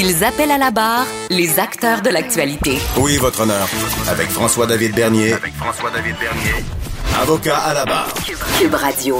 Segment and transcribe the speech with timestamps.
[0.00, 2.78] Ils appellent à la barre les acteurs de l'actualité.
[2.98, 3.66] Oui, votre honneur.
[4.08, 5.32] Avec François-David Bernier.
[5.32, 6.64] Avec François-David Bernier.
[7.20, 8.14] Avocat à la barre.
[8.60, 9.18] Cube Radio.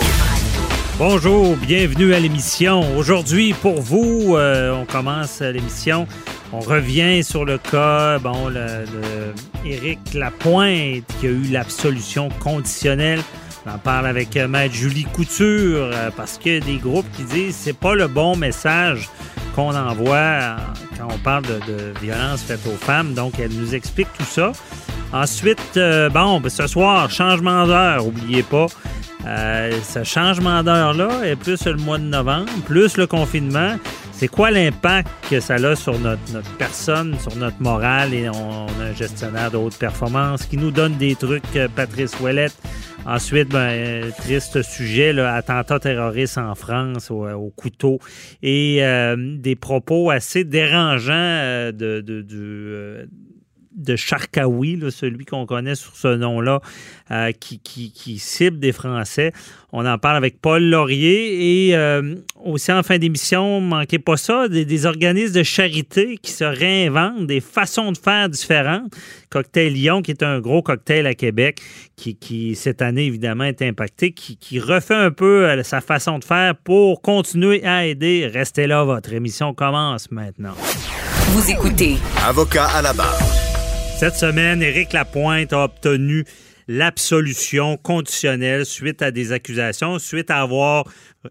[0.97, 2.97] Bonjour, bienvenue à l'émission.
[2.97, 6.07] Aujourd'hui, pour vous, euh, on commence l'émission.
[6.53, 13.23] On revient sur le cas, bon, le, le Éric Lapointe qui a eu l'absolution conditionnelle.
[13.67, 17.11] On en parle avec euh, Maître Julie Couture euh, parce qu'il y a des groupes
[17.17, 19.09] qui disent c'est pas le bon message
[19.59, 20.55] qu'on envoie
[20.97, 23.15] quand on parle de, violence faite aux femmes.
[23.15, 24.53] Donc, elle nous explique tout ça.
[25.13, 28.67] Ensuite, euh, bon, ben, ce soir, changement d'heure, oubliez pas.
[29.27, 33.75] Euh, ce changement d'heure-là est plus le mois de novembre, plus le confinement.
[34.13, 38.15] C'est quoi l'impact que ça a sur notre, notre personne, sur notre morale?
[38.15, 41.67] Et on, on a un gestionnaire de haute performance qui nous donne des trucs, euh,
[41.75, 42.55] Patrice Ouellette.
[43.07, 48.01] Ensuite, ben, triste sujet, là, attentat terroriste en France au, au couteau.
[48.43, 53.07] Et euh, des propos assez dérangeants euh, de, de, euh,
[53.79, 56.61] de Charkaoui, là, celui qu'on connaît sur ce nom-là,
[57.11, 59.33] euh, qui, qui, qui cible des Français.
[59.73, 64.49] On en parle avec Paul Laurier et euh, aussi en fin d'émission, manquez pas ça,
[64.49, 68.93] des, des organismes de charité qui se réinventent, des façons de faire différentes.
[69.31, 71.61] Cocktail Lyon, qui est un gros cocktail à Québec,
[71.97, 76.19] qui, qui cette année évidemment est impacté, qui, qui refait un peu euh, sa façon
[76.19, 78.29] de faire pour continuer à aider.
[78.33, 80.55] Restez là, votre émission commence maintenant.
[81.33, 83.38] Vous écoutez Avocat à la barre.
[83.99, 86.25] Cette semaine, Éric Lapointe a obtenu
[86.69, 90.85] l'absolution conditionnelle suite à des accusations, suite à avoir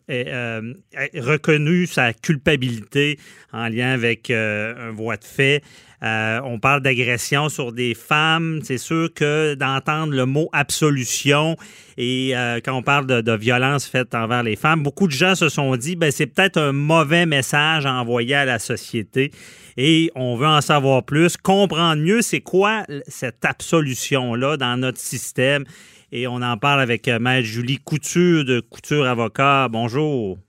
[0.09, 0.73] euh, euh,
[1.15, 3.19] reconnu sa culpabilité
[3.53, 5.63] en lien avec euh, un voie de fait.
[6.01, 8.59] On parle d'agression sur des femmes.
[8.63, 11.55] C'est sûr que d'entendre le mot absolution
[11.97, 12.33] et
[12.65, 15.75] quand on parle de, de violence faite envers les femmes, beaucoup de gens se sont
[15.77, 19.31] dit ben c'est peut-être un mauvais message à envoyer à la société
[19.77, 25.63] et on veut en savoir plus, comprendre mieux c'est quoi cette absolution-là dans notre système.
[26.11, 29.67] Et on en parle avec euh, Maître Julie Couture de Couture Avocat.
[29.69, 30.39] Bonjour.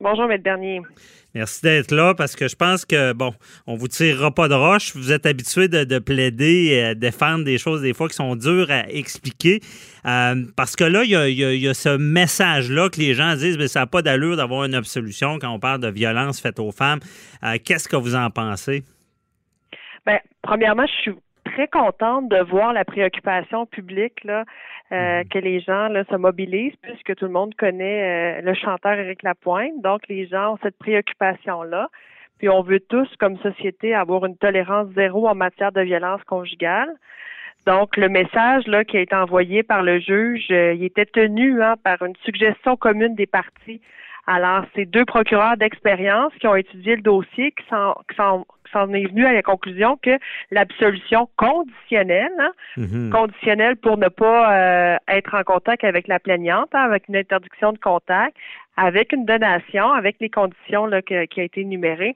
[0.00, 0.80] Bonjour, Maître Bernier.
[1.34, 3.32] Merci d'être là parce que je pense que, bon,
[3.66, 4.96] on vous tirera pas de roche.
[4.96, 8.70] Vous êtes habitué de, de plaider à défendre des choses des fois qui sont dures
[8.70, 9.60] à expliquer.
[10.06, 13.80] Euh, parce que là, il y a, ce message-là que les gens disent, mais ça
[13.80, 17.00] n'a pas d'allure d'avoir une absolution quand on parle de violence faite aux femmes.
[17.44, 18.82] Euh, Qu'est-ce que vous en pensez?
[20.06, 21.14] Ben, premièrement, je suis
[21.44, 24.44] très contente de voir la préoccupation publique là,
[24.92, 28.94] euh, que les gens là, se mobilisent, puisque tout le monde connaît euh, le chanteur
[28.94, 29.80] Éric Lapointe.
[29.82, 31.88] Donc, les gens ont cette préoccupation-là.
[32.38, 36.88] Puis, on veut tous, comme société, avoir une tolérance zéro en matière de violence conjugale.
[37.66, 41.62] Donc, le message là, qui a été envoyé par le juge, euh, il était tenu
[41.62, 43.80] hein, par une suggestion commune des parties.
[44.26, 49.06] Alors, c'est deux procureurs d'expérience qui ont étudié le dossier, qui s'en, qui s'en, est
[49.08, 50.18] venu à la conclusion que
[50.50, 53.10] l'absolution conditionnelle, hein, Mhm.
[53.10, 57.72] conditionnelle pour ne pas euh, être en contact avec la plaignante, hein, avec une interdiction
[57.72, 58.36] de contact,
[58.76, 62.14] avec une donation, avec les conditions là, que- qui a été énumérées,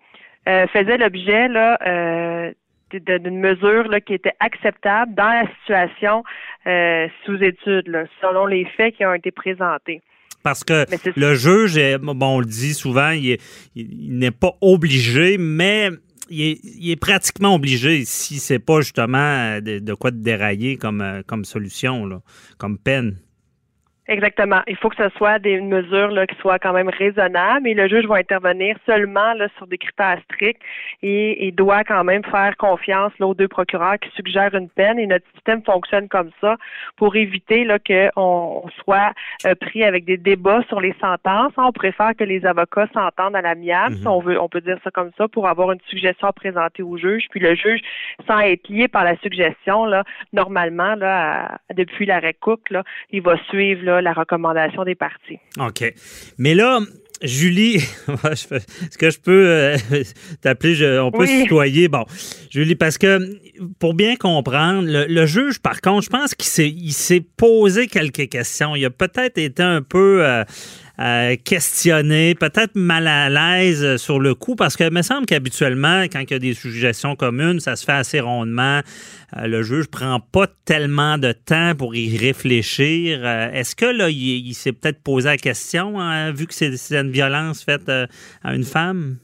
[0.48, 2.52] euh, faisait l'objet là euh,
[2.92, 6.22] d'une mesure là, qui était acceptable dans la situation
[6.68, 10.00] euh, sous étude, là, selon les faits qui ont été présentés.
[10.44, 10.84] Parce que
[11.16, 13.40] le juge, est- bon, on le dit souvent, il est-
[13.74, 15.90] il- il n'est pas obligé, mais
[16.30, 20.76] il est, il est pratiquement obligé si c'est pas justement de, de quoi de dérailler
[20.76, 22.20] comme, euh, comme solution, là,
[22.58, 23.16] comme peine.
[24.06, 24.60] Exactement.
[24.66, 27.88] Il faut que ce soit des mesures là, qui soient quand même raisonnables et le
[27.88, 30.60] juge va intervenir seulement là, sur des critères stricts
[31.02, 34.98] et il doit quand même faire confiance là, aux deux procureurs qui suggèrent une peine
[34.98, 36.56] et notre système fonctionne comme ça
[36.96, 39.12] pour éviter là, qu'on soit
[39.46, 41.52] euh, pris avec des débats sur les sentences.
[41.56, 44.00] On préfère que les avocats s'entendent à l'amiable, Mhm.
[44.02, 46.82] si on veut, on peut dire ça comme ça, pour avoir une suggestion à présenter
[46.82, 47.24] au juge.
[47.30, 47.80] Puis le juge,
[48.26, 50.04] sans être lié par la suggestion, là,
[50.34, 55.38] normalement, là, à- depuis l'arrêt Cook, là, il va suivre là, la recommandation des parties.
[55.58, 55.84] OK.
[56.38, 56.80] Mais là,
[57.22, 57.76] Julie,
[58.30, 59.76] est-ce que je peux euh,
[60.42, 61.28] t'appeler, on peut Oui.
[61.28, 61.88] se tutoyer?
[61.88, 62.04] Bon,
[62.50, 63.38] Julie, parce que
[63.78, 67.86] pour bien comprendre, le, le juge, par contre, je pense qu'il s'est, il s'est posé
[67.86, 68.76] quelques questions.
[68.76, 70.44] Il a peut-être été un peu euh,
[71.00, 76.20] euh, questionné, peut-être mal à l'aise sur le coup, parce que me semble qu'habituellement, quand
[76.20, 78.80] il y a des suggestions communes, ça se fait assez rondement.
[79.36, 83.20] Euh, le juge prend pas tellement de temps pour y réfléchir.
[83.22, 87.10] Euh, est-ce que là, il, s'est peut-être posé la question, hein, vu que c'est une
[87.10, 89.16] violence faite à une femme?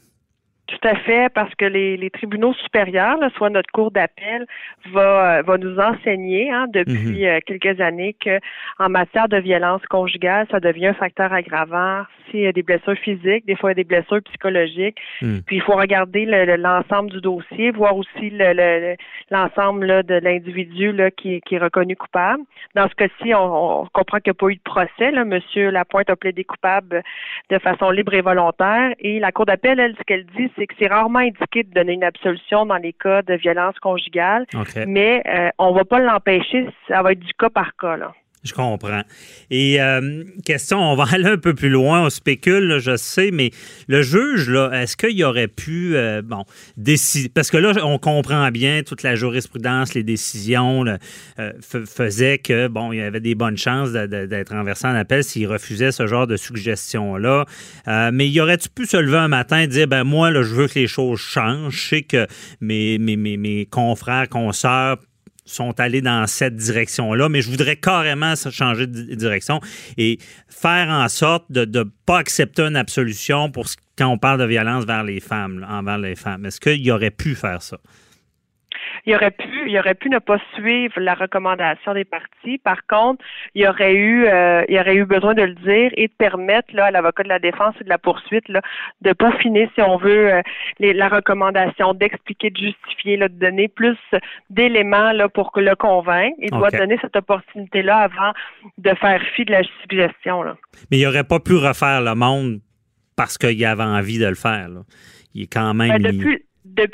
[0.70, 4.46] Tout à fait, parce que les, les tribunaux supérieurs, soit notre cour d'appel,
[4.93, 7.25] va, euh, va nous enseigner hein, depuis mhm.
[7.25, 8.38] euh, quelques années que
[8.78, 12.96] en matière de violence conjugale, ça devient un facteur aggravant s'il y a des blessures
[12.99, 14.96] physiques, des fois il y a des blessures psychologiques.
[15.22, 15.43] Mhm.
[15.44, 16.25] Puis il faut regarder
[16.56, 18.31] l'ensemble du dossier, voir aussi
[19.31, 22.43] l'ensemble le, de l'individu qui, qui est reconnu coupable.
[22.76, 25.11] Dans ce cas-ci, on, on, comprend qu'il n'y a pas eu de procès.
[25.11, 25.25] Là.
[25.25, 27.02] Monsieur Lapointe a plaidé coupable
[27.50, 28.94] de façon libre et volontaire.
[29.00, 31.95] Et la cour d'appel, elle, ce qu'elle dit, c'est que c'est rarement indiqué de donner
[31.95, 34.45] une absolution dans les cas de violence conjugale,
[34.87, 37.97] mais euh, on va pas l'empêcher, ça va être du cas par cas.
[37.97, 38.12] Là.
[38.42, 39.02] Je comprends.
[39.50, 43.50] Et euh, question, on va aller un peu plus loin, on spécule, je sais, mais
[43.87, 46.44] le juge, là, est-ce qu'il aurait pu, euh, bon,
[46.78, 50.87] décider, parce que là, on comprend bien toute la jurisprudence, les décisions
[51.38, 55.46] euh, faisaient que, bon, il y avait des bonnes chances d'être renversé en appel s'il
[55.46, 57.44] refusait ce genre de suggestions-là.
[57.87, 60.66] mais il aurait-tu pu se lever un matin et dire, ben moi, là, je veux
[60.66, 61.76] que les choses changent.
[61.76, 62.26] Je sais que
[62.60, 64.96] mes, mes, mes, mes confrères, consoeurs
[65.50, 69.61] sont allés dans cette direction-là, mais je voudrais carrément changer de direction
[69.97, 70.19] et
[70.49, 73.67] faire en sorte de ne pas accepter une absolution pour
[73.97, 76.47] quand on parle de violence vers les femmes, envers les femmes.
[76.47, 77.79] Est-ce qu'il aurait pu faire ça?
[79.06, 82.58] Il aurait pu, il aurait pu ne pas suivre la recommandation des parties.
[82.58, 83.25] Par contre,
[83.55, 86.87] il aurait eu, euh, il aurait eu besoin de le dire et de permettre là,
[86.87, 88.61] à l'avocat de la défense et de la poursuite là,
[89.00, 90.43] de peaufiner, si on veut, euh,
[90.79, 93.99] la recommandation, d'expliquer, de justifier, là, de donner plus
[94.50, 96.37] d'éléments là pour le convaincre.
[96.38, 98.32] Il doit donner cette opportunité-là avant
[98.79, 100.43] de faire fi de la suggestion.
[100.43, 100.56] Là.
[100.91, 102.61] Mais il n'aurait pas pu refaire le monde
[103.17, 104.69] parce qu'il avait envie de le faire.
[104.69, 104.81] Là.
[105.35, 106.02] Il est quand même.
[106.02, 106.44] Ben, depuis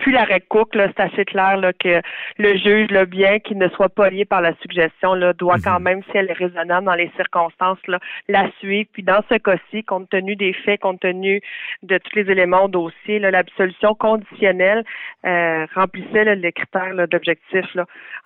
[0.07, 2.01] l'arrêt Cook, c'est assez clair là, que
[2.39, 5.79] le juge, le bien qu'il ne soit pas lié par la suggestion, là, doit quand
[5.79, 5.85] mhm.
[5.85, 7.99] même, si elle est raisonnable dans les circonstances, là,
[8.29, 8.89] la suivre.
[8.93, 11.41] Puis dans ce cas-ci, compte tenu des faits, compte tenu
[11.83, 14.85] de tous les éléments au dossier, l'absolution conditionnelle
[15.25, 17.65] euh, remplissait les critères d'objectif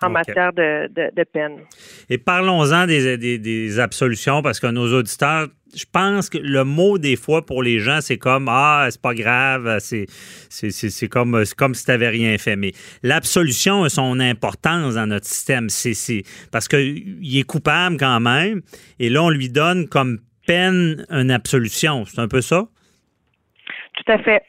[0.01, 1.59] en matière de, de, peine.
[2.09, 6.97] Et parlons-en des, des, des absolutions, parce que nos auditeurs je pense que le mot
[6.97, 10.07] des fois pour les gens, c'est comme Ah, c'est pas grave, c'est,
[10.49, 12.55] c'est, comme, comme si tu n'avais rien fait.
[12.55, 12.71] Mais
[13.03, 15.69] l'absolution a son importance dans notre système.
[15.69, 18.61] C'est, parce qu'il est coupable quand même.
[18.99, 22.05] Et là, on lui donne comme peine une absolution.
[22.05, 22.67] C'est un peu ça?
[23.93, 24.43] Tout à fait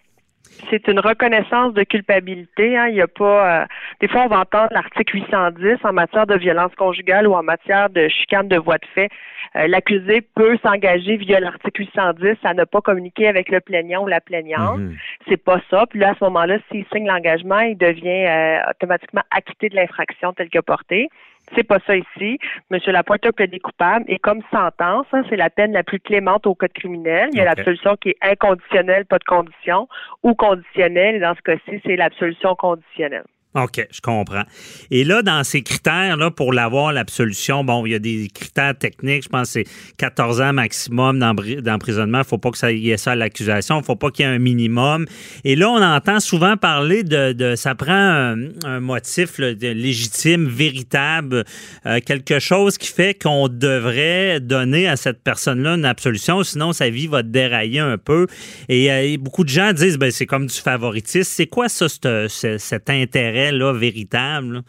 [0.71, 2.77] c'est une reconnaissance de culpabilité.
[2.77, 2.89] Hein.
[2.89, 3.63] Il y a pas.
[3.63, 3.67] Euh,
[4.01, 7.91] des fois, on va entendre l'article 810 en matière de violence conjugale ou en matière
[7.91, 9.09] de chicane de voie de fait.
[9.57, 14.07] Euh, l'accusé peut s'engager via l'article 810 à ne pas communiquer avec le plaignant ou
[14.07, 14.79] la plaignante.
[14.79, 14.97] Mhm.
[15.29, 15.87] C'est pas ça.
[15.87, 20.33] Puis là, à ce moment-là, s'il signe l'engagement, il devient euh, automatiquement acquitté de l'infraction
[20.33, 21.09] telle que portée.
[21.55, 22.39] C'est pas ça ici.
[22.71, 26.47] Monsieur Lapointe a plaidé coupable et comme sentence, hein, c'est la peine la plus clémente
[26.47, 27.29] au code criminel.
[27.33, 29.89] Il y a l'absolution qui est inconditionnelle, pas de condition,
[30.23, 31.17] ou conditionnelle.
[31.17, 33.25] Et dans ce cas-ci, c'est l'absolution conditionnelle.
[33.55, 34.45] OK, je comprends.
[34.91, 39.25] Et là, dans ces critères-là, pour l'avoir, l'absolution, bon, il y a des critères techniques.
[39.25, 39.67] Je pense que c'est
[39.99, 42.19] 14 ans maximum d'emprisonnement.
[42.19, 43.77] Il ne faut pas que ça y ait ça à l'accusation.
[43.77, 45.05] Il ne faut pas qu'il y ait un minimum.
[45.45, 51.45] Et là, on entend souvent parler de, ça prend un, motif légitime, véritable,
[51.85, 56.89] euh, quelque chose qui fait qu'on devrait donner à cette personne-là une absolution, sinon sa
[56.89, 58.27] vie va dérailler un peu.
[58.71, 61.31] Et, euh, beaucoup de gens disent, ben, c'est comme du favoritisme.
[61.31, 63.42] C'est quoi ça, cet intérêt?
[63.73, 64.63] Véritable?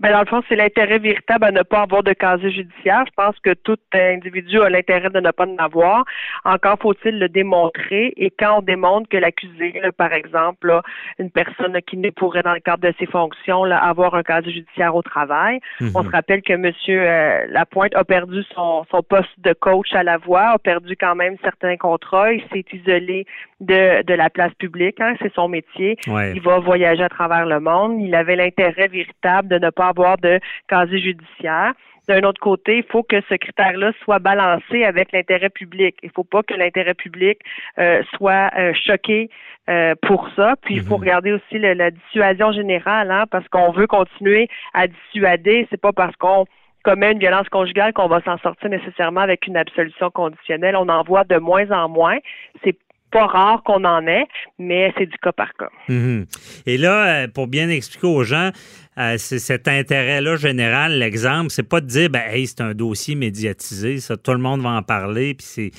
[0.00, 3.04] Ben, dans le fond, c'est l'intérêt véritable à ne pas avoir de casier judiciaire.
[3.06, 6.04] Je pense que tout individu a l'intérêt de ne pas en avoir.
[6.46, 8.14] Encore faut-il le démontrer.
[8.16, 10.80] Et quand on démontre que l'accusé, par exemple,
[11.18, 14.94] une personne qui ne pourrait, dans le cadre de ses fonctions, avoir un casier judiciaire
[14.96, 15.90] au travail, mhm.
[15.94, 16.72] on se rappelle que M.
[16.88, 21.36] Euh, Lapointe a perdu son, poste de coach à la voix, a perdu quand même
[21.44, 22.32] certains contrats.
[22.32, 23.26] Il s'est isolé
[23.60, 24.98] de, de la place publique.
[25.00, 25.98] Hein, c'est son métier.
[26.06, 28.00] Il va voyager à travers le monde.
[28.00, 31.74] Il avait l'intérêt véritable de ne pas avoir de casier judiciaire.
[32.08, 35.96] D'un autre côté, il faut que ce critère-là soit balancé avec l'intérêt public.
[36.02, 37.38] Il ne faut pas que l'intérêt public
[37.78, 39.30] euh, soit euh, choqué
[39.68, 40.54] euh, pour ça.
[40.62, 41.02] Puis il faut mhm.
[41.02, 45.68] regarder aussi la dissuasion générale, hein, parce qu'on veut continuer à dissuader.
[45.70, 46.46] C'est pas parce qu'on
[46.82, 50.74] commet une violence conjugale qu'on va s'en sortir nécessairement avec une absolution conditionnelle.
[50.74, 52.18] On en voit de moins en moins.
[52.64, 52.76] C'est
[53.10, 54.26] pas rare qu'on en ait,
[54.58, 55.70] mais c'est du cas par cas.
[55.88, 56.26] Mhm.
[56.66, 58.50] Et là, pour bien expliquer aux gens,
[58.98, 64.00] euh, cet intérêt-là général, l'exemple, c'est pas de dire, ben, hey, c'est un dossier médiatisé,
[64.00, 65.70] ça, tout le monde va en parler, puis c'est.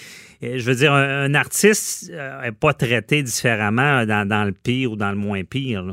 [0.43, 5.11] euh, Je veux dire, un, artiste n'est pas traité différemment dans, le pire ou dans
[5.11, 5.83] le moins pire.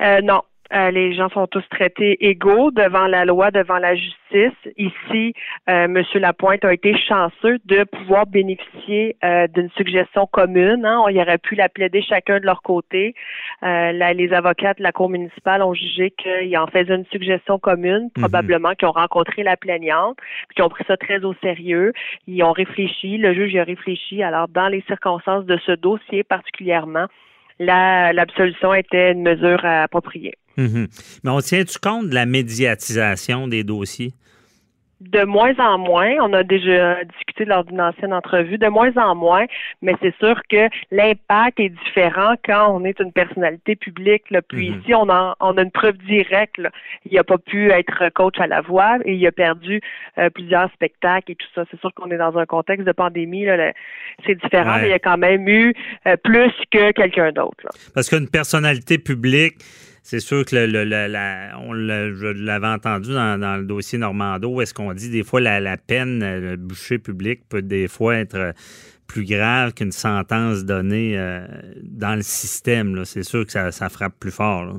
[0.00, 0.42] Euh, non.
[0.74, 4.52] Euh, les gens sont tous traités égaux devant la loi, devant la justice.
[4.76, 5.32] Ici,
[5.70, 6.02] euh, M.
[6.16, 10.84] Lapointe a été chanceux de pouvoir bénéficier euh, d'une suggestion commune.
[10.84, 11.00] Hein.
[11.04, 13.14] On y aurait pu la plaider chacun de leur côté.
[13.62, 17.58] Euh, la- les avocats de la Cour municipale ont jugé qu'ils en faisaient une suggestion
[17.58, 20.18] commune, probablement qu'ils ont rencontré la plaignante,
[20.54, 21.92] qu'ils ont pris ça très au sérieux.
[22.26, 24.22] Ils ont réfléchi, le juge y a réfléchi.
[24.22, 27.06] Alors, dans les circonstances de ce dossier particulièrement,
[27.58, 30.34] la- l'absolution était une mesure appropriée.
[30.58, 30.88] Mhm.
[31.24, 34.12] Mais on tient-tu compte de la médiatisation des dossiers?
[35.00, 39.14] De moins en moins, on a déjà discuté lors d'une ancienne entrevue, de moins en
[39.14, 39.46] moins,
[39.80, 44.24] mais c'est sûr que l'impact est différent quand on est une personnalité publique.
[44.32, 44.42] Là.
[44.42, 44.80] Puis Mhm.
[44.80, 46.58] ici, on a, on a une preuve directe.
[46.58, 46.70] là.
[47.08, 49.80] Il n'a pas pu être coach à la voix et il a perdu
[50.18, 51.62] euh, plusieurs spectacles et tout ça.
[51.70, 53.46] C'est sûr qu'on est dans un contexte de pandémie.
[54.26, 54.80] c'est différent, Ouais.
[54.80, 55.74] mais il y a quand même eu
[56.08, 57.68] euh, plus que quelqu'un d'autre.
[57.94, 59.58] Parce qu'une personnalité publique,
[60.02, 61.72] c'est sûr que le, le- la- on
[62.74, 66.22] entendu dans, dans le dossier Normando, où est-ce qu'on dit des fois la, la peine,
[66.22, 68.52] euh, le bûcher public peut des fois être euh,
[69.06, 71.46] plus grave qu'une sentence donnée euh,
[71.82, 72.94] dans le système.
[72.94, 73.04] là.
[73.04, 74.74] C'est sûr que ça, ça frappe plus fort là,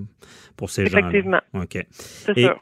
[0.57, 0.99] pour ces gens-là.
[1.09, 1.41] Effectivement.
[1.53, 1.85] OK.
[1.91, 2.59] C'est Et- sûr.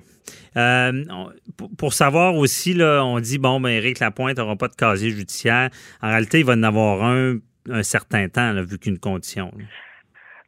[0.57, 4.67] Euh, on- pour- pour savoir aussi, là, on dit, bon, ben, Éric Lapointe n'aura pas
[4.67, 5.69] de casier judiciaire.
[6.01, 7.37] En réalité, il va en avoir un
[7.69, 9.51] un certain temps, là, vu qu'une condition.
[9.57, 9.65] là.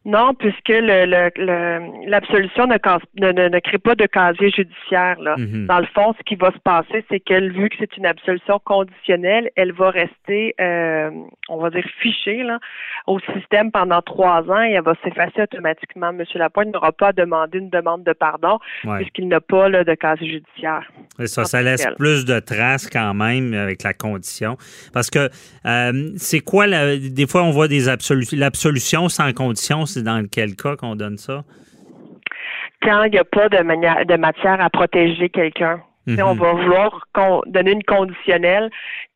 [0.10, 2.74] Non, puisque le, le- le- l'absolution ne,
[3.48, 5.20] ne, crée pas de casier judiciaire.
[5.20, 5.36] Là.
[5.38, 5.68] Mhm.
[5.68, 8.60] Dans le fond, ce qui va se passer, c'est qu'elle, vu que c'est une absolution
[8.66, 11.12] conditionnelle, elle va rester, euh,
[11.50, 12.58] on va dire, fichée là,
[13.06, 16.12] au système pendant trois ans et elle va s'effacer automatiquement.
[16.14, 18.98] Monsieur Lapointe n'aura pas à demander une demande de pardon Ouais.
[18.98, 20.90] puisqu'il n'a pas là, de casier judiciaire.
[21.26, 24.58] Ça, ça laisse plus de traces quand même avec la condition.
[24.94, 25.30] Parce que
[25.66, 28.38] euh, c'est quoi, la- des fois on voit des absolutions.
[28.40, 31.44] L'absolution sans condition, c'est dans quel cas qu'on donne ça?
[32.82, 35.82] Quand il n'y a pas de, manière, de matière à protéger quelqu'un.
[36.08, 36.40] On Mhm.
[36.40, 37.08] va vouloir
[37.46, 38.72] donner une conditionnelle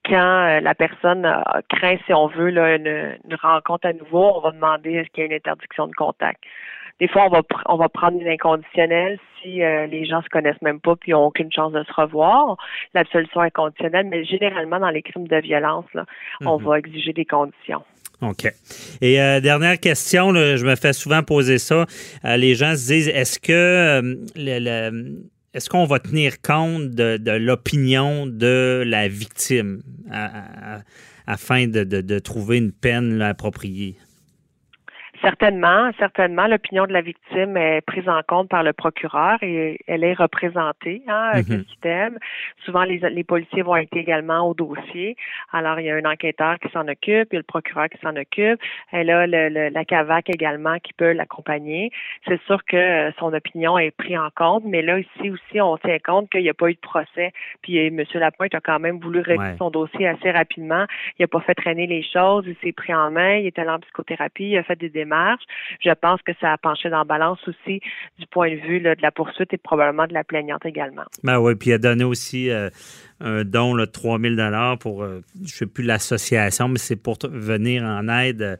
[0.07, 0.15] quand
[0.47, 1.25] euh, la personne
[1.69, 2.85] craint, si on veut, là, une,
[3.27, 4.33] une rencontre à nouveau.
[4.37, 6.43] On va demander est-ce qu'il y a une interdiction de contact.
[6.99, 10.29] Des fois, on va pr- on va prendre une inconditionnelle si euh, les gens se
[10.29, 12.57] connaissent même pas puis ont aucune chance de se revoir.
[12.93, 16.05] L'absolution inconditionnelle, mais généralement dans les crimes de violence, là,
[16.45, 16.65] on Mhm.
[16.65, 17.81] va exiger des conditions.
[18.29, 18.51] OK.
[19.01, 21.85] Et euh, dernière question, là, je me fais souvent poser ça.
[22.25, 24.01] Euh, les gens se disent est-ce que euh,
[24.35, 24.59] le-
[24.91, 30.79] le- est-ce qu'on va tenir compte de, l'opinion de la victime à-
[31.27, 33.95] afin de, de- trouver une peine appropriée?
[35.23, 40.03] Certainement, certainement, l'opinion de la victime est prise en compte par le procureur et elle
[40.03, 41.31] est représentée hein,
[41.69, 42.17] système.
[42.65, 45.15] Souvent, les, les policiers vont être également au dossier.
[45.53, 47.97] Alors, il y a un enquêteur qui s'en occupe, il y a le procureur qui
[47.99, 48.59] s'en occupe.
[48.91, 51.91] Elle a le, le- la CAVAC également qui peut l'accompagner.
[52.27, 55.77] C'est sûr que euh, son opinion est prise en compte, mais là, ici aussi, on
[55.77, 57.31] tient compte qu'il n'y a pas eu de procès.
[57.61, 58.03] Puis, euh, M.
[58.15, 59.55] Lapointe a quand même voulu régler Ouais.
[59.57, 60.85] son dossier assez rapidement.
[61.17, 63.69] Il n'a pas fait traîner les choses, il s'est pris en main, il est allé
[63.69, 65.12] en psychothérapie, il a fait des démarches.
[65.79, 67.81] Je pense que ça a penché dans la balance aussi
[68.19, 71.03] du point de vue de la poursuite et probablement de la plaignante également.
[71.23, 72.69] Ben oui, puis il a donné aussi euh,
[73.23, 74.35] un don de 3 000
[74.79, 78.55] pour, euh, je ne sais plus l'association, mais c'est pour venir en aide euh,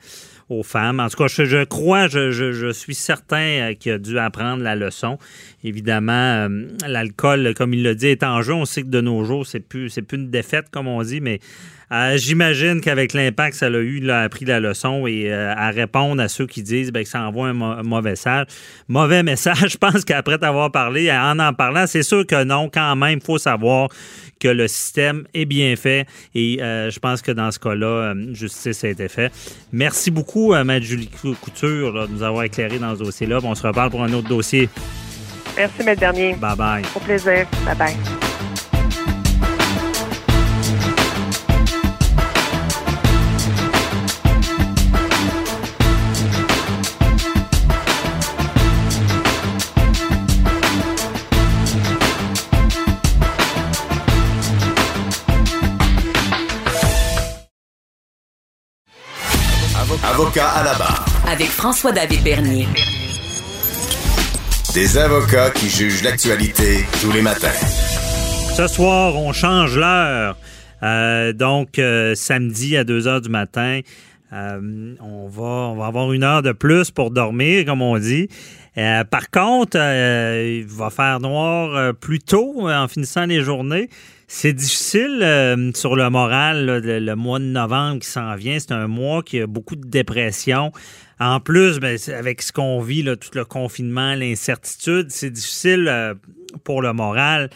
[0.49, 1.01] aux femmes.
[1.01, 5.17] En tout cas, je, crois, je, suis certain euh, qu'il a dû apprendre la leçon.
[5.65, 6.47] Évidemment,
[6.87, 8.53] l'alcool, comme il l'a dit, est en jeu.
[8.53, 11.21] On sait que de nos jours, c'est plus, c'est plus une défaite, comme on dit,
[11.21, 11.39] mais
[12.15, 16.27] j'imagine qu'avec l'impact ça a eu, il a appris la leçon et à répondre à
[16.27, 18.47] ceux qui disent ben, que ça envoie un, un mauvais message.
[18.87, 22.95] Mauvais message, je pense qu'après t'avoir parlé, en en parlant, c'est sûr que non, quand
[22.95, 23.89] même, il faut savoir
[24.43, 26.05] que le système est bien fait
[26.35, 29.31] et euh, je pense que dans ce cas-là, euh, justice a été faite.
[29.71, 33.39] Merci beaucoup, euh, Mme Julie Cou- Couture, là, de nous avoir éclairé dans ce dossier-là.
[33.43, 34.69] On se reparle pour un autre dossier.
[35.55, 35.95] Merci, M.
[35.95, 36.33] Dernier.
[36.35, 36.83] Bye bye.
[36.95, 37.45] Au plaisir.
[37.65, 38.52] Bye bye.
[60.01, 61.05] Avocat à la barre.
[61.27, 62.67] Avec François-David Bernier.
[64.73, 67.53] Des avocats qui jugent l'actualité tous les matins.
[68.55, 70.35] Ce soir, on change l'heure.
[70.81, 73.81] Euh, donc, euh, samedi à 2 heures du matin,
[74.33, 78.29] euh, on, va, on va avoir une heure de plus pour dormir, comme on dit.
[78.77, 83.89] Euh, par contre, euh, il va faire noir euh, plus tôt en finissant les journées.
[84.35, 88.57] C'est difficile sur le moral, le, mois de novembre qui s'en vient.
[88.57, 90.71] C'est un mois qui a beaucoup de dépression.
[91.19, 96.15] En plus, ben, avec ce qu'on vit, tout le confinement, l'incertitude, c'est difficile
[96.63, 97.51] pour le moral.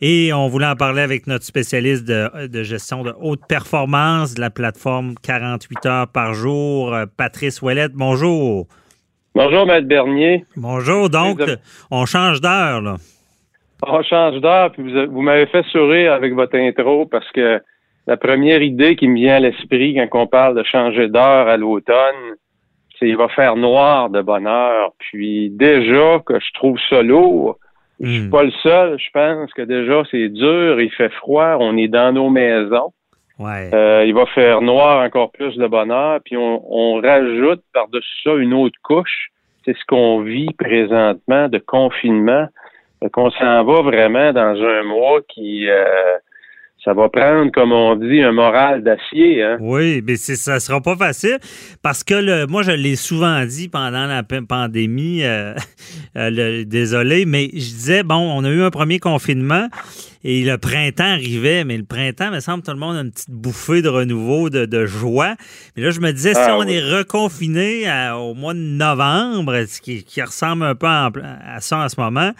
[0.00, 4.48] Et on voulait en parler avec notre spécialiste de, gestion de haute performance de la
[4.48, 7.92] plateforme 48 heures par jour, Patrice Ouellette.
[7.92, 8.66] Bonjour.
[9.34, 10.46] Bonjour, Maître Bernier.
[10.56, 11.10] Bonjour.
[11.10, 11.42] Donc,
[11.90, 12.96] on change d'heure, là.
[13.84, 17.60] On change d'heure, puis vous, m'avez fait sourire avec votre intro parce que
[18.06, 21.56] la première idée qui me vient à l'esprit quand on parle de changer d'heure à
[21.56, 22.36] l'automne,
[22.98, 24.92] c'est qu'il va faire noir de bonne heure.
[24.98, 27.58] Puis déjà que je trouve ça lourd,
[28.00, 28.30] je suis hmm.
[28.30, 32.12] pas le seul, je pense que déjà c'est dur, il fait froid, on est dans
[32.12, 32.92] nos maisons.
[33.40, 38.54] Euh, il va faire noir encore plus de bonheur, puis on, rajoute par-dessus ça une
[38.54, 39.28] autre couche.
[39.64, 42.46] C'est ce qu'on vit présentement de confinement.
[43.10, 46.18] Qu'on s'en va vraiment dans un mois qui euh,
[46.84, 49.42] ça va prendre, comme on dit, un moral d'acier.
[49.42, 49.56] Hein?
[49.60, 51.38] Oui, mais ça sera pas facile
[51.80, 55.54] parce que le, moi, je l'ai souvent dit pendant la pandémie, euh,
[56.16, 59.68] euh, désolé, mais je disais, bon, on a eu un premier confinement
[60.24, 63.30] et le printemps arrivait, mais le printemps, me semble, tout le monde a une petite
[63.30, 65.34] bouffée de renouveau, de, joie.
[65.76, 69.80] Mais là, je me disais, si ah on est reconfiné au mois de novembre, ce
[69.80, 72.32] qui, ressemble un peu à ça en ce moment,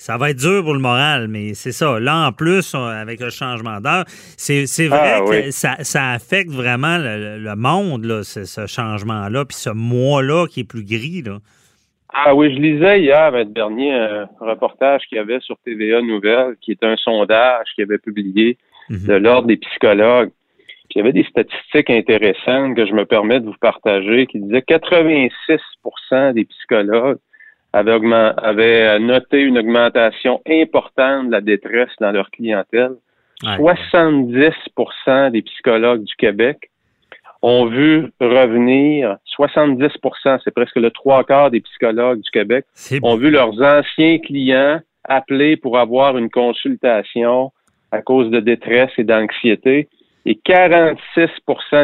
[0.00, 2.00] ça va être dur pour le moral, mais c'est ça.
[2.00, 7.54] Là, en plus, avec le changement d'heure, c'est, vrai ah, que ça, affecte vraiment le,
[7.54, 11.20] monde, là, ce, changement-là, puis ce mois-là qui est plus gris.
[11.20, 11.36] Là.
[12.14, 16.56] Ah oui, je lisais hier, avec dernier, un reportage qu'il y avait sur TVA Nouvelles,
[16.62, 18.56] qui est un sondage qu'il avait publié
[18.88, 19.06] mhm.
[19.06, 20.30] de l'Ordre des psychologues.
[20.94, 24.64] il y avait des statistiques intéressantes que je me permets de vous partager qui disaient
[24.66, 27.18] 86% des psychologues
[27.72, 32.92] avaient, noté une augmentation importante de la détresse dans leur clientèle.
[33.42, 36.70] 70% des psychologues du Québec
[37.42, 42.66] ont vu revenir, 70% c'est presque le trois quarts des psychologues du Québec,
[43.02, 47.50] ont vu leurs anciens clients appeler pour avoir une consultation
[47.92, 49.88] à cause de détresse et d'anxiété.
[50.26, 51.30] Et 46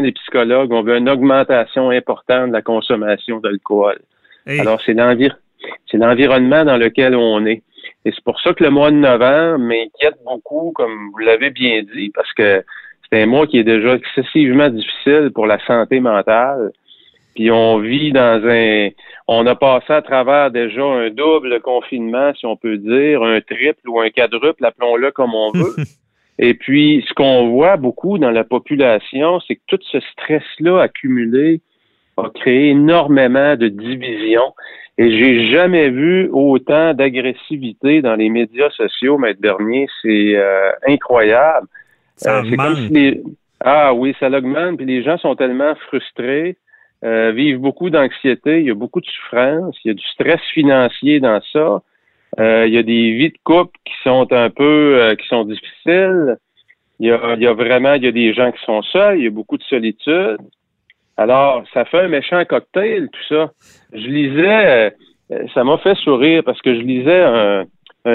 [0.03, 3.99] des psychologues ont vu une augmentation importante de la consommation d'alcool.
[4.47, 5.41] Alors, c'est l'environnement
[5.91, 7.63] c'est l'environnement dans lequel on est.
[8.05, 11.83] Et c'est pour ça que le mois de novembre m'inquiète beaucoup, comme vous l'avez bien
[11.83, 12.63] dit, parce que
[13.11, 16.73] c'est un mois qui est déjà excessivement difficile pour la santé mentale.
[17.35, 18.89] Puis on vit dans un,
[19.29, 23.89] on a passé à travers déjà un double confinement, si on peut dire, un triple
[23.89, 25.75] ou un quadruple, appelons-le comme on veut.
[26.39, 31.61] Et puis, ce qu'on voit beaucoup dans la population, c'est que tout ce stress-là accumulé
[32.19, 34.53] a créé énormément de divisions.
[34.99, 39.89] Et j'ai jamais vu autant d'agressivité dans les médias sociaux, Maître Bernier.
[40.01, 41.67] C'est euh, incroyable.
[42.17, 43.21] Ça euh, comme si
[43.61, 46.57] Ah oui, ça l'augmente, puis les gens sont tellement frustrés,
[47.05, 50.41] euh, vivent beaucoup d'anxiété, il y a beaucoup de souffrance, il y a du stress
[50.55, 51.83] financier dans ça.
[52.39, 56.39] il y a des vies de couple qui sont un peu qui sont difficiles.
[57.01, 59.19] Il y, a, il y a vraiment il y a des gens qui sont seuls,
[59.19, 60.39] il y a beaucoup de solitude.
[61.17, 63.51] Alors, ça fait un méchant cocktail, tout ça.
[63.93, 64.93] Je lisais,
[65.33, 67.65] euh, ça m'a fait sourire parce que je lisais un,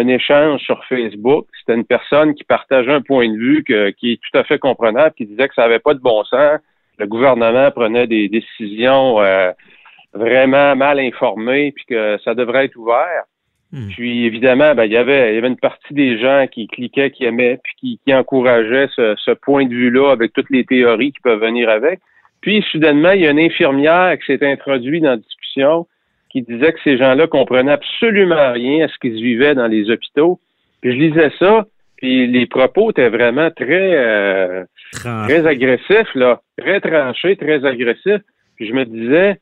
[0.07, 1.47] échange sur Facebook.
[1.59, 5.13] C'était une personne qui partageait un point de vue qui est tout à fait comprenable,
[5.15, 6.59] qui disait que ça n'avait pas de bon sens.
[6.97, 9.51] Le gouvernement prenait des décisions euh,
[10.13, 13.23] vraiment mal informées, puis que ça devrait être ouvert.
[13.73, 13.89] Hmm.
[13.89, 17.11] Puis évidemment, ben, il y avait il y avait une partie des gens qui cliquaient,
[17.11, 21.11] qui aimaient, puis qui, qui encourageaient ce, ce point de vue-là avec toutes les théories
[21.11, 21.99] qui peuvent venir avec.
[22.41, 25.87] Puis, soudainement, il y a une infirmière qui s'est introduite dans la discussion
[26.31, 30.39] qui disait que ces gens-là comprenaient absolument rien à ce qu'ils vivaient dans les hôpitaux.
[30.81, 31.65] Puis je lisais ça,
[31.97, 38.21] puis les propos étaient vraiment très euh, très agressifs, là, très tranchés, très agressifs.
[38.55, 39.39] Puis je me disais,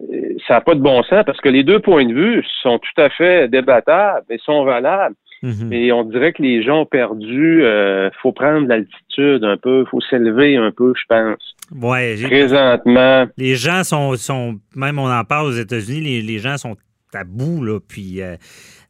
[0.00, 2.78] euh, ça n'a pas de bon sens parce que les deux points de vue sont
[2.78, 5.14] tout à fait débattables et sont valables.
[5.42, 5.68] Mhm.
[5.68, 7.64] Mais on dirait que les gens ont perdu.
[7.64, 11.56] Euh, faut prendre l'altitude un peu, faut s'élever un peu, je pense.
[11.74, 12.16] Ouais.
[12.22, 13.26] Présentement.
[13.38, 16.76] Les gens sont, sont, même on en parle aux États-Unis, les, gens sont
[17.14, 17.78] à bout là.
[17.80, 18.36] Puis euh,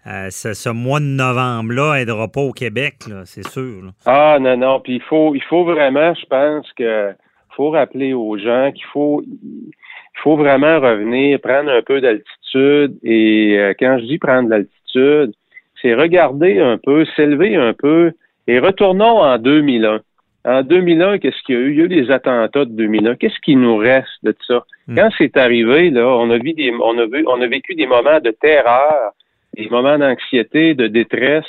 [0.09, 3.93] euh, ce, mois de novembre-là aidera pas au Québec, c'est sûr.
[4.05, 4.81] Ah non non.
[4.81, 7.13] Puis il faut, il faut vraiment, je pense que
[7.57, 12.99] faut rappeler aux gens qu'il faut, il faut vraiment revenir, prendre un peu d'altitude.
[13.05, 15.35] Et quand je dis prendre de l'altitude
[15.81, 18.13] c'est regarder un peu, s'élever un peu
[18.47, 20.01] et retournons en 2001.
[20.45, 21.71] En 2001, qu'est-ce qu'il y a eu?
[21.73, 23.17] Il y a eu les attentats de 2001.
[23.17, 24.65] Qu'est-ce qui nous reste de ça?
[24.89, 24.97] Hmm.
[24.97, 27.87] Quand c'est arrivé, là, on a, vu des, on, a vu, on a vécu des
[27.87, 29.13] moments de terreur,
[29.55, 31.45] des moments d'anxiété, de détresse.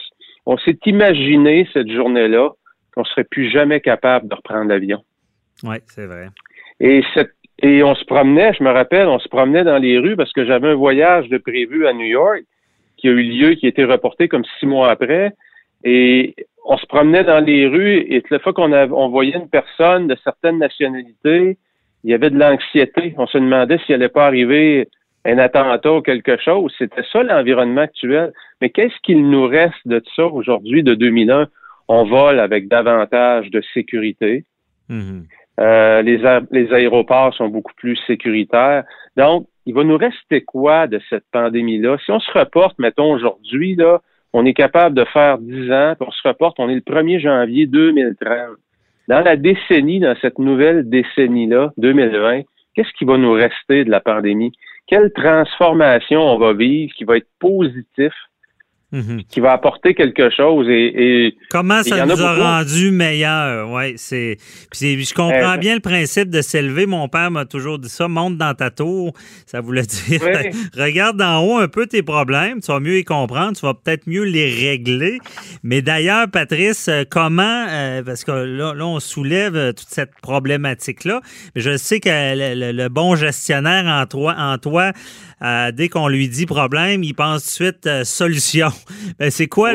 [0.46, 2.50] On s'est imaginé cette journée-là
[2.94, 5.02] qu'on serait plus jamais capable de reprendre l'avion.
[5.64, 6.28] Oui, c'est vrai.
[6.82, 7.32] Et, cette,
[7.64, 10.46] et on se promenait, je me rappelle, on se promenait dans les rues parce que
[10.46, 12.42] j'avais un voyage de prévu à New York
[13.02, 15.34] qui a eu lieu, qui a été reporté comme six mois après.
[15.84, 16.36] Et
[16.66, 20.08] on se promenait dans les rues et toute la fois qu'on on voyait une personne
[20.08, 21.58] de certaines nationalités,
[22.04, 23.16] il y avait de l'anxiété.
[23.18, 24.88] On se demandait s'il allait pas arriver
[25.26, 26.74] un attentat ou quelque chose.
[26.78, 28.32] C'était ça l'environnement actuel.
[28.60, 31.48] Mais qu'est-ce qu'il nous reste de ça aujourd'hui, de 2001?
[31.88, 34.46] On vole avec davantage de sécurité.
[34.90, 35.24] Mm-hmm.
[35.60, 38.84] Euh, les, les aéroports sont beaucoup plus sécuritaires.
[39.18, 41.98] Donc, il va nous rester quoi de cette pandémie-là?
[42.04, 44.02] Si on se reporte, mettons, aujourd'hui, là,
[44.34, 47.20] on est capable de faire 10 ans, puis on se reporte, on est le 1er
[47.20, 48.58] janvier 2030.
[49.08, 52.42] Dans la décennie, dans cette nouvelle décennie-là, 2020,
[52.76, 54.52] qu'est-ce qui va nous rester de la pandémie?
[54.88, 58.14] Quelle transformation on va vivre qui va être positif
[58.94, 59.24] Mhm.
[59.30, 60.68] qui va apporter quelque chose.
[60.70, 63.70] Et, Comment ça nous a, rendu meilleurs?
[63.72, 64.38] Oui, c'est.
[64.74, 66.86] je comprends euh, bien le principe de s'élever.
[66.86, 68.10] Mon père m'a toujours dit ça.
[68.10, 69.14] Monte dans ta tour.
[69.46, 70.20] Ça voulait dire
[70.78, 72.60] regarde d'en haut un peu tes problèmes.
[72.60, 73.56] Tu vas mieux y comprendre.
[73.56, 75.20] Tu vas peut-être mieux les régler.
[75.64, 81.22] Mais d'ailleurs, Patrice, euh, comment euh, parce que là, on soulève toute cette problématique-là.
[81.56, 84.92] Mais je sais que le, bon gestionnaire en toi, en toi
[85.42, 88.70] dès qu'on lui dit problème, il pense tout de suite solution.
[89.20, 89.72] Ben, c'est quoi,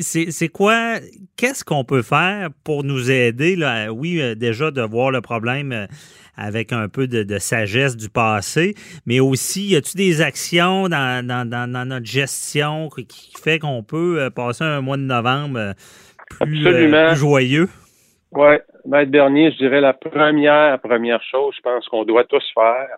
[0.00, 0.98] c'est quoi,
[1.36, 5.72] qu'est-ce qu'on peut faire pour nous aider, là, oui, euh, déjà de voir le problème
[5.72, 5.86] euh,
[6.36, 8.74] avec un peu de, sagesse du passé,
[9.06, 11.24] mais aussi, y a-t-il des actions dans,
[11.86, 15.74] notre gestion qui fait qu'on peut euh, passer un mois de novembre
[16.40, 17.68] plus, joyeux?
[18.32, 22.96] Oui, Maître Bernier, je dirais la première, première chose, je pense qu'on doit tous faire,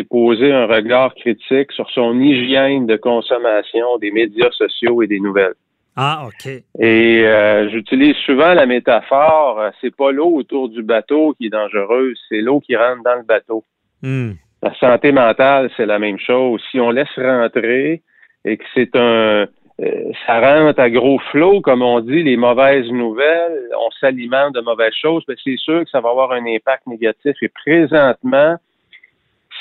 [0.00, 5.20] c'est poser un regard critique sur son hygiène de consommation des médias sociaux et des
[5.20, 5.54] nouvelles.
[5.96, 6.50] Ah, OK.
[6.78, 11.50] Et euh, j'utilise souvent la métaphore, euh, c'est pas l'eau autour du bateau qui est
[11.50, 13.64] dangereuse, c'est l'eau qui rentre dans le bateau.
[14.02, 14.32] Hmm.
[14.62, 16.62] La santé mentale, c'est la même chose.
[16.70, 18.02] Si on laisse rentrer
[18.44, 19.46] et que c'est un
[19.80, 24.60] euh, ça rentre à gros flot, comme on dit, les mauvaises nouvelles, on s'alimente de
[24.60, 27.34] mauvaises choses, mais c'est sûr que ça va avoir un impact négatif.
[27.40, 28.56] Et présentement,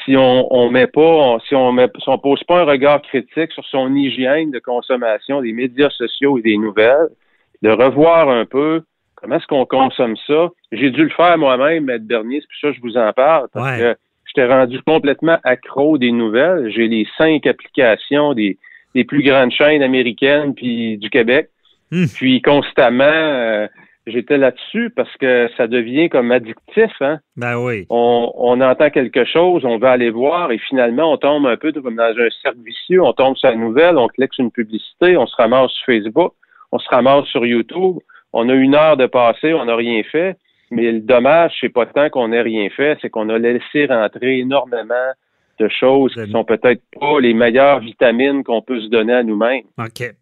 [0.03, 3.51] si on, on met pas, si on met, si on pose pas un regard critique
[3.51, 7.09] sur son hygiène de consommation des médias sociaux et des nouvelles,
[7.61, 8.81] de revoir un peu
[9.15, 10.49] comment est-ce qu'on consomme ça.
[10.71, 13.47] J'ai dû le faire moi-même, Maître Bernier, c'est pour ça que je vous en parle,
[13.53, 16.71] parce que j'étais rendu complètement accro des nouvelles.
[16.71, 18.57] J'ai les cinq applications des,
[18.95, 21.49] des plus grandes chaînes américaines puis du Québec.
[21.91, 22.05] Hmm.
[22.15, 23.67] Puis constamment, euh,
[24.07, 26.91] j'étais là-dessus parce que ça devient comme addictif.
[27.01, 27.19] Hein?
[27.35, 27.85] Ben oui.
[27.89, 31.71] On, on, entend quelque chose, on va aller voir et finalement, on tombe un peu
[31.71, 33.03] comme dans un cercle vicieux.
[33.03, 36.33] On tombe sur la nouvelle, on clique sur une publicité, on se ramasse sur Facebook,
[36.71, 37.97] on se ramasse sur YouTube.
[38.33, 40.37] On a une heure de passé, on n'a rien fait.
[40.71, 44.39] Mais le dommage, c'est pas tant qu'on n'ait rien fait, c'est qu'on a laissé rentrer
[44.39, 45.13] énormément
[45.59, 49.63] de choses qui sont peut-être pas les meilleures vitamines qu'on peut se donner à nous-mêmes.
[49.77, 50.13] OK.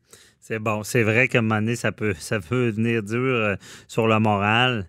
[0.47, 0.81] C'est bon.
[0.83, 3.55] C'est vrai qu'à un moment donné, ça peut, ça peut venir dur euh,
[3.89, 4.86] sur le moral.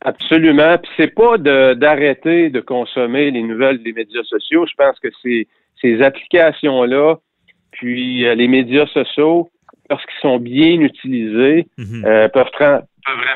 [0.00, 0.78] Absolument.
[0.78, 4.64] Puis c'est pas d'arrêter de, consommer les nouvelles des médias sociaux.
[4.64, 5.46] Je pense que ces,
[5.82, 7.16] ces applications-là,
[7.72, 9.50] puis euh, les médias sociaux,
[9.90, 12.02] lorsqu'ils sont bien utilisés, mhm.
[12.06, 12.82] euh, peuvent, peuvent,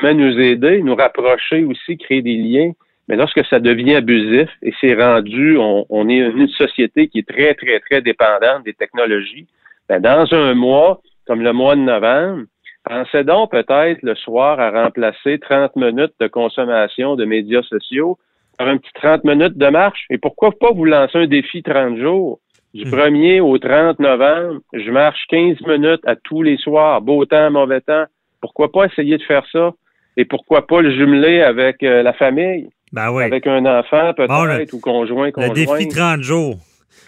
[0.01, 2.71] vraiment nous aider, nous rapprocher aussi, créer des liens.
[3.07, 7.29] Mais lorsque ça devient abusif et c'est rendu, on, on, est une société qui est
[7.29, 9.45] très, très, très dépendante des technologies,
[9.87, 12.43] ben dans un mois, comme le mois de novembre,
[12.83, 18.17] pensez donc peut-être le soir à remplacer 30 minutes de consommation de médias sociaux
[18.57, 20.05] par un petit 30 minutes de marche.
[20.09, 22.39] Et pourquoi pas vous lancer un défi 30 jours?
[22.73, 23.45] Du 1er hmm.
[23.45, 28.05] au 30 novembre, je marche 15 minutes à tous les soirs, beau temps, mauvais temps.
[28.41, 29.71] Pourquoi pas essayer de faire ça?
[30.17, 32.69] Et pourquoi pas le jumeler avec euh, la famille?
[32.91, 33.23] Ben oui.
[33.23, 35.53] Avec un enfant peut-être ou conjoint, conjoint.
[35.53, 36.57] Le défi 30 jours.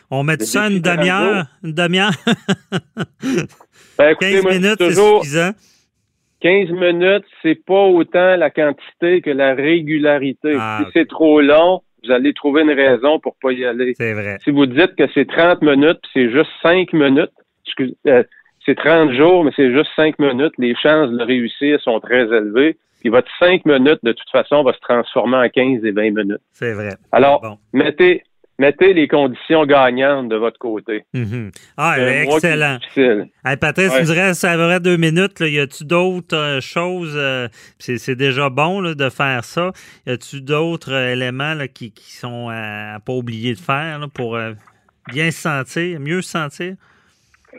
[0.09, 1.45] On met ça une demi-heure?
[1.63, 2.13] Une demi-heure?
[4.15, 5.51] 15 ben, minutes, c'est suffisant.
[6.41, 10.55] 15 minutes, c'est pas autant la quantité que la régularité.
[10.59, 13.93] Ah, si c'est trop long, vous allez trouver une raison pour pas y aller.
[13.97, 14.37] C'est vrai.
[14.43, 17.31] Si vous dites que c'est 30 minutes, c'est juste 5 minutes,
[18.07, 18.23] euh,
[18.65, 22.77] c'est 30 jours, mais c'est juste 5 minutes, les chances de réussir sont très élevées.
[22.99, 26.41] Puis votre 5 minutes, de toute façon, va se transformer en 15 et 20 minutes.
[26.51, 26.95] C'est vrai.
[27.11, 28.23] Alors, mettez,
[28.59, 31.03] mettez les conditions gagnantes de votre côté.
[31.13, 31.51] Mhm.
[31.77, 32.79] Ah, excellent.
[33.59, 35.39] Patrice, tu me dirais, ça vrai deux minutes.
[35.39, 35.47] Là.
[35.47, 37.15] Y a-tu d'autres euh, choses?
[37.15, 37.47] Euh,
[37.79, 39.71] c'est déjà bon de faire ça.
[40.05, 44.37] Y a-tu d'autres euh, éléments qui, sont à, pas oublier de faire pour
[45.11, 46.75] bien se sentir, mieux se sentir?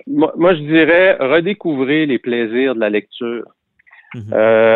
[0.06, 3.44] Moi, moi, je dirais redécouvrez les plaisirs de la lecture.
[4.14, 4.32] Mhm.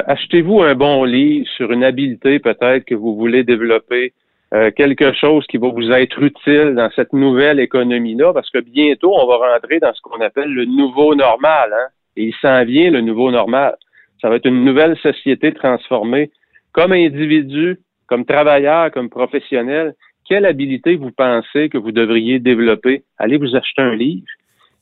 [0.07, 4.13] Achetez-vous un bon livre sur une habileté peut-être que vous voulez développer
[4.55, 9.13] euh, quelque chose qui va vous être utile dans cette nouvelle économie-là, parce que bientôt,
[9.15, 11.73] on va rentrer dans ce qu'on appelle le nouveau normal.
[11.73, 11.89] Hein?
[12.17, 13.77] Et il s'en vient, le nouveau normal.
[14.21, 16.31] Ça va être une nouvelle société transformée.
[16.73, 19.95] Comme individu, comme travailleur, comme professionnel,
[20.29, 23.05] quelle habilité vous pensez que vous devriez développer?
[23.19, 24.27] Allez vous acheter un livre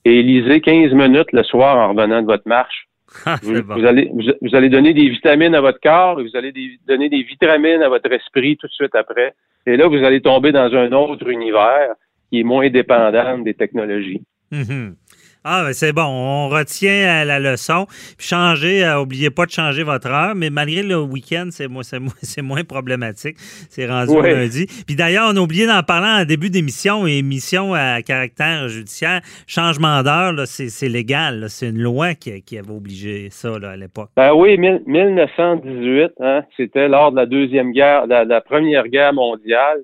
[0.05, 2.89] et lisez 15 minutes le soir en revenant de votre marche.
[3.27, 6.53] Ah, vous, allez, vous, allez donner des vitamines à votre corps et vous allez
[6.87, 9.35] donner des vitamines à votre esprit tout de suite après.
[9.67, 11.95] Et là, vous allez tomber dans un autre univers
[12.31, 14.23] qui est moins dépendant des technologies.
[14.53, 14.95] Mhm.
[15.43, 17.87] Ah, ben c'est bon, on retient la leçon.
[18.19, 21.83] Puis changer, euh, oubliez pas de changer votre heure, mais malgré le week-end, c'est moins,
[21.83, 23.37] c'est moins problématique.
[23.71, 24.67] C'est rendu lundi.
[24.87, 29.23] Puis d'ailleurs, on a oublié d'en parler en début d'émission, émission à caractère judiciaire.
[29.47, 31.47] Changement d'heure, c'est légal.
[31.49, 34.11] C'est une loi qui, avait obligé ça à l'époque.
[34.19, 39.79] Ben oui, 1918, hein, c'était lors de la deuxième guerre, de la première guerre mondiale,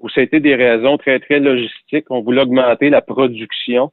[0.00, 2.06] où c'était des raisons très, très logistiques.
[2.08, 3.92] On voulait augmenter la production.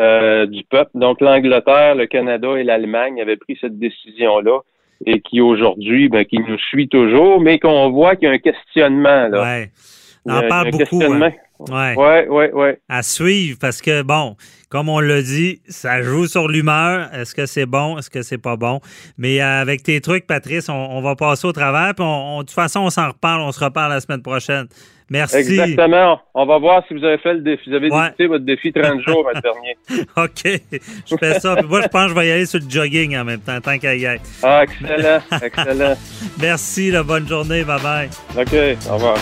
[0.00, 0.90] Euh, du peuple.
[0.94, 4.58] Donc l'Angleterre, le Canada et l'Allemagne avaient pris cette décision-là
[5.06, 8.38] et qui aujourd'hui, ben, qui nous suit toujours, mais qu'on voit qu'il y a un
[8.38, 9.28] questionnement.
[9.28, 9.42] Là.
[9.42, 9.70] Ouais.
[10.26, 11.00] On en parle beaucoup.
[11.00, 11.30] Hein.
[11.60, 11.94] Ouais.
[11.96, 12.80] ouais, ouais, ouais.
[12.88, 14.36] À suivre parce que, bon,
[14.68, 17.14] comme on l'a dit, ça joue sur l'humeur.
[17.14, 17.96] Est-ce que c'est bon?
[17.96, 18.80] Est-ce que c'est pas bon?
[19.16, 21.94] Mais euh, avec tes trucs, Patrice, on, va passer au travers.
[21.94, 23.42] Puis de toute façon, on s'en reparle.
[23.42, 24.66] On se reparle la semaine prochaine.
[25.10, 25.36] Merci.
[25.36, 26.20] Exactement.
[26.34, 27.68] On va voir si vous avez fait le défi.
[27.68, 28.26] Vous avez ouais.
[28.26, 29.76] votre défi 30 jours le dernier.
[30.16, 30.60] OK.
[31.10, 31.56] Je fais ça.
[31.62, 33.78] moi, je pense que je vais y aller sur le jogging en même temps, tant
[33.78, 34.22] qu'à y être.
[34.42, 35.20] Ah, excellent.
[35.42, 35.94] excellent.
[36.40, 36.90] Merci.
[36.90, 37.64] La bonne journée.
[37.64, 38.08] Bye-bye.
[38.38, 38.88] OK.
[38.90, 39.18] Au revoir.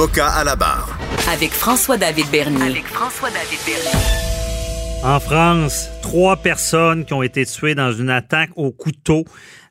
[0.00, 0.98] Avocat à la barre.
[1.30, 2.62] Avec François-David Bernier.
[2.62, 5.04] Avec François-David Bernier.
[5.04, 9.26] En France, trois personnes qui ont été tuées dans une attaque au couteau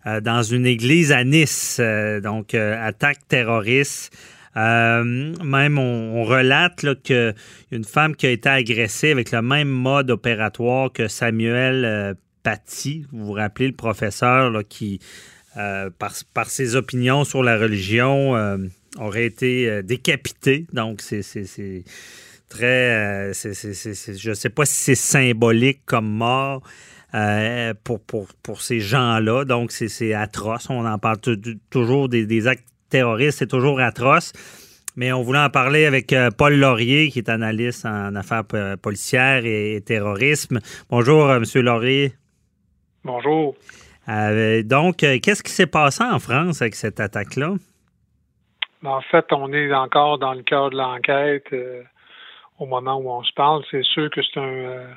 [0.05, 1.77] euh, dans une église à Nice.
[1.79, 4.15] Euh, donc, euh, attaque terroriste.
[4.55, 7.33] même on, relate qu'une
[7.71, 13.07] une femme qui a été agressée avec le même mode opératoire que Samuel Paty.
[13.11, 14.99] Vous vous rappelez le professeur qui,
[15.55, 18.35] par, par, ses opinions sur la religion,
[18.97, 20.65] aurait été euh, décapité.
[20.73, 21.21] Donc, c'est
[22.47, 22.65] très.
[22.65, 26.63] Euh, je ne sais pas si c'est symbolique comme mort.
[27.15, 29.43] Euh, pour, pour, ces gens-là.
[29.43, 30.69] Donc, c'est atroce.
[30.69, 31.17] On en parle
[31.71, 34.31] toujours des, actes terroristes, c'est toujours atroce.
[34.95, 38.43] Mais on voulait en parler avec Paul Laurier, qui est analyste en affaires
[38.79, 40.59] policières et, terrorisme.
[40.91, 41.45] Bonjour, M.
[41.55, 42.13] Laurier.
[43.03, 43.55] Bonjour.
[44.65, 47.55] donc, qu'est-ce qui s'est passé en France avec cette attaque-là?
[48.81, 51.83] Ben, en fait, on est encore dans le cœur de l'enquête euh,
[52.59, 53.63] au moment où on se parle.
[53.71, 54.87] C'est sûr que c'est un euh,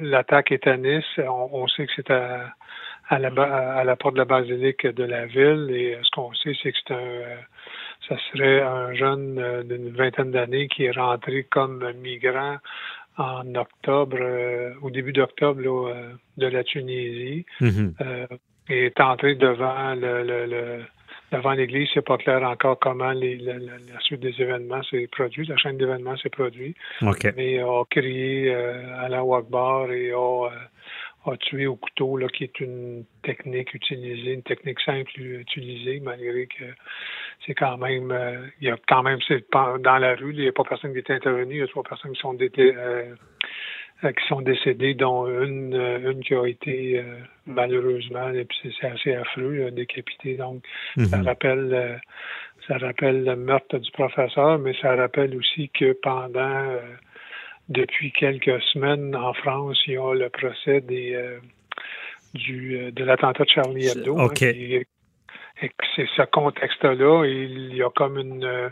[0.00, 1.04] l'attaque est à Nice.
[1.18, 2.52] On, sait que c'est à,
[3.08, 5.68] à, la, à la porte de la basilique de la ville.
[5.70, 7.20] Et euh, ce qu'on sait, c'est que c'est un
[8.08, 12.56] ça serait un jeune d'une vingtaine d'années qui est rentré comme migrant
[13.18, 14.18] en octobre,
[14.82, 15.92] au début d'octobre
[16.36, 18.26] de la Tunisie, mm-hmm.
[18.70, 20.82] et est entré devant le, le
[21.32, 23.60] devant l'Église, c'est pas clair encore comment les, la,
[24.00, 26.76] suite des événements s'est produite, la chaîne d'événements s'est produite.
[27.36, 32.28] Mais a crié euh, à la Wakbar et a, euh, a, tué au couteau, là,
[32.28, 36.64] qui est une technique utilisée, une technique simple utilisée, malgré que
[37.46, 40.48] c'est quand même, euh, il y a quand même, c'est dans la rue, il n'y
[40.48, 43.14] a pas personne qui est intervenu, il y a trois personnes qui sont détenues euh,
[44.02, 48.86] qui sont décédés, dont une, euh, une qui a été euh, malheureusement, et puis c'est
[48.86, 50.36] assez affreux, décapité.
[50.36, 50.62] Donc,
[50.96, 51.26] ça mhm.
[51.26, 52.00] rappelle
[52.66, 56.76] ça rappelle le meurtre du professeur, mais ça rappelle aussi que pendant
[57.68, 61.18] depuis quelques semaines en France, il y a le procès des
[62.34, 64.18] du de l'attentat de Charlie Hebdo.
[64.18, 64.86] Hein, et
[65.96, 68.70] c'est ce contexte-là, il y a comme une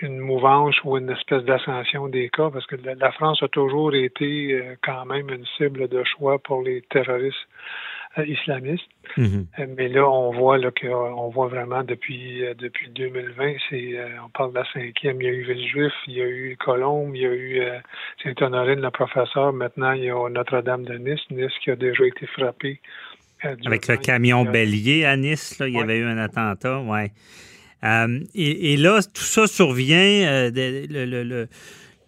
[0.00, 4.52] une mouvance ou une espèce d'ascension des cas, parce que la France a toujours été
[4.52, 7.36] euh, quand même une cible de choix pour les terroristes
[8.26, 8.88] islamistes.
[9.16, 9.46] Mhm.
[9.76, 14.58] mais là, on voit là qu'on voit vraiment depuis depuis 2020, c'est on parle de
[14.58, 15.20] la cinquième.
[15.20, 17.62] Il y a eu Villejuif, il y a eu Colombe, il y a eu
[18.22, 19.52] Saint-Honorine, le professeur.
[19.52, 22.80] Maintenant, il y a Notre-Dame de Nice, Nice qui a déjà été frappé.
[23.42, 27.10] Avec le camion bélier à Nice, là, il y avait eu un attentat, ouais.
[27.84, 29.96] Euh, et, là, tout ça survient.
[29.96, 31.48] Euh,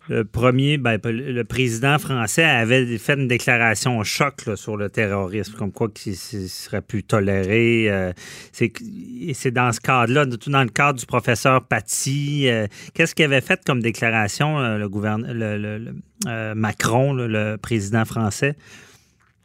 [0.08, 5.56] le, premier, ben, le président français avait fait une déclaration au choc sur le terrorisme,
[5.56, 7.86] comme quoi qu'il serait plus toléré.
[7.88, 8.12] Euh,
[8.60, 12.48] et c'est dans ce cadre-là, tout dans le cadre du professeur Paty.
[12.94, 18.56] Qu'est-ce qu'il avait fait comme déclaration, le, le Macron, le président français?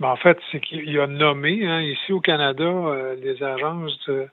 [0.01, 2.69] Ben, en fait, c'est qu'il a nommé hein, ici au Canada
[3.21, 4.27] les agences de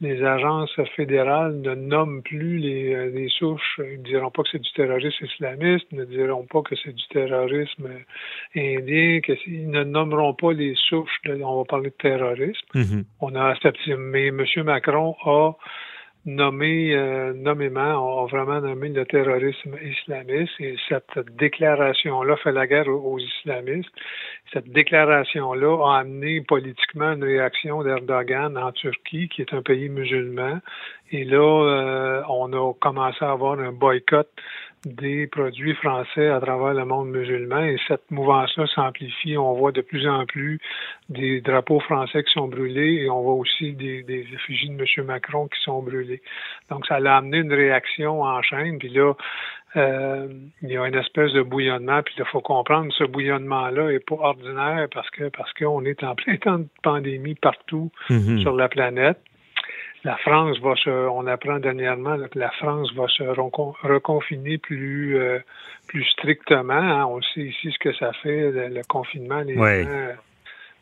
[0.00, 3.80] les agences fédérales ne nomment plus les, euh, les souches.
[3.84, 7.08] Ils ne diront pas que c'est du terrorisme islamiste, ne diront pas que c'est du
[7.08, 7.88] terrorisme
[8.54, 11.20] indien, qu'ils ne nommeront pas les souches.
[11.26, 12.66] on va parler de terrorisme.
[12.74, 13.04] Mm-hmm.
[13.20, 13.54] On a
[13.98, 14.44] mais M.
[14.64, 15.52] Macron a
[16.26, 22.88] nommé euh, nommément, a vraiment nommé le terrorisme islamiste et cette déclaration-là fait la guerre
[22.88, 23.90] aux, islamistes.
[24.52, 30.60] Cette déclaration-là a amené politiquement une réaction d'Erdogan en Turquie, qui est un pays musulman.
[31.10, 34.28] Et là, euh, on a commencé à avoir un boycott
[34.84, 39.36] des produits français à travers le monde musulman et cette mouvance-là s'amplifie.
[39.36, 40.60] On voit de plus en plus
[41.08, 45.06] des drapeaux français qui sont brûlés et on voit aussi des, des effigies de M.
[45.06, 46.22] Macron qui sont brûlés.
[46.70, 48.78] Donc ça a amené une réaction en chaîne.
[48.78, 49.14] Puis là,
[49.76, 50.28] euh,
[50.62, 52.02] il y a une espèce de bouillonnement.
[52.02, 56.14] Puis il faut comprendre ce bouillonnement-là est pas ordinaire parce que parce qu'on est en
[56.14, 58.40] plein temps de pandémie partout mm-hmm.
[58.42, 59.18] sur la planète
[60.04, 65.38] la France va se, on apprend dernièrement que la France va se reconfiner plus euh,
[65.88, 66.74] plus strictement.
[66.74, 67.06] Hein.
[67.06, 69.40] On sait ici ce que ça fait, le, confinement.
[69.40, 70.14] Les gens,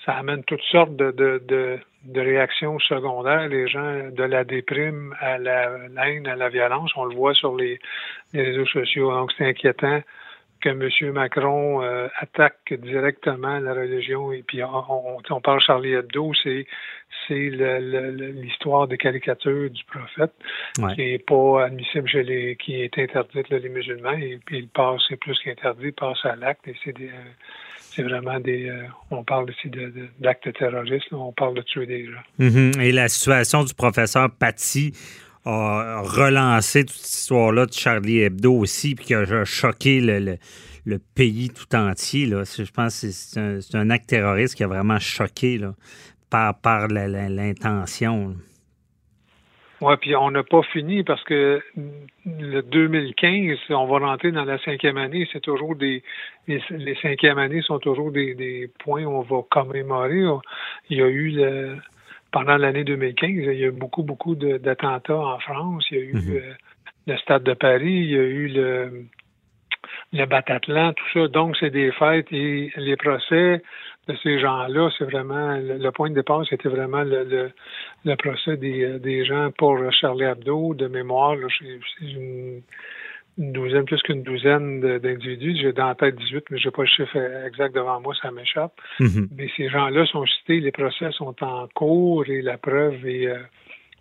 [0.04, 3.48] ça amène toutes sortes de, de, de, réactions secondaires.
[3.48, 5.70] Les gens, de la déprime à la
[6.04, 7.78] haine, à la violence, on le voit sur les,
[8.32, 9.10] les réseaux sociaux.
[9.12, 10.00] Donc c'est inquiétant
[10.66, 11.12] que M.
[11.12, 16.66] Macron euh, attaque directement la religion et puis on, on, parle Charlie Hebdo, c'est
[17.28, 20.32] c'est l'histoire des caricatures du prophète
[20.94, 25.02] qui est pas admissible chez les qui est interdite les musulmans et puis il passe
[25.08, 27.30] c'est plus qu'interdit, il passe à l'acte et c'est des euh,
[27.76, 29.70] c'est vraiment des euh, on parle ici
[30.18, 32.26] d'actes de, terroristes, on parle de tuer des gens.
[32.40, 32.80] Mm-hmm.
[32.80, 34.92] Et la situation du professeur Paty
[35.46, 40.36] a relancé toute cette histoire-là de Charlie Hebdo aussi, puis qui a choqué le,
[40.84, 42.26] le, pays tout entier.
[42.26, 42.42] Là.
[42.44, 45.74] Je pense que c'est un, acte terroriste qui a vraiment choqué là,
[46.30, 48.34] par, par l'intention.
[49.82, 51.60] Oui, puis on n'a pas fini parce que
[52.24, 56.02] le 2015, on va rentrer dans la cinquième année, c'est toujours des
[56.48, 60.22] les, les cinquièmes années sont toujours des, des points où on va commémorer.
[60.88, 61.76] Il y a eu le,
[62.32, 65.86] pendant l'année 2015, il y a eu beaucoup, beaucoup d'attentats en France.
[65.90, 66.36] Il y a eu mhm.
[66.36, 66.52] euh,
[67.06, 69.04] le Stade de Paris, il y a eu le,
[70.12, 71.28] le Bataclan, tout ça.
[71.28, 73.62] Donc, c'est des fêtes et les procès
[74.08, 77.50] de ces gens-là, c'est vraiment le, point de départ, c'était vraiment le,
[78.04, 81.36] le, procès des, des gens pour Charlie Hebdo de mémoire.
[81.58, 82.62] C'est une,
[83.38, 85.56] une douzaine, plus qu'une douzaine d'individus.
[85.60, 88.30] J'ai dans la tête 18, mais je n'ai pas le chiffre exact devant moi, ça
[88.30, 88.80] m'échappe.
[89.00, 89.28] Mhm.
[89.36, 93.38] Mais ces gens-là sont cités, les procès sont en cours et la preuve est, euh,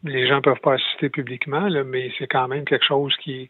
[0.06, 3.50] les gens peuvent pas assister publiquement, là, mais c'est quand même quelque chose qui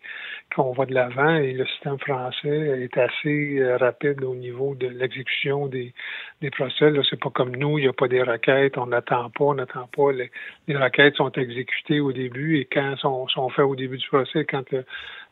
[0.56, 4.88] qu'on va de l'avant et le système français est assez euh, rapide au niveau de
[4.88, 5.94] l'exécution des,
[6.42, 6.92] des procès.
[6.92, 9.54] Là, c'est pas comme nous, il n'y a pas des requêtes, on n'attend pas, on
[9.56, 10.12] n'attend pas.
[10.14, 10.32] Les,
[10.68, 14.46] les, requêtes sont exécutées au début et quand sont, sont faites au début du procès,
[14.46, 14.86] quand le,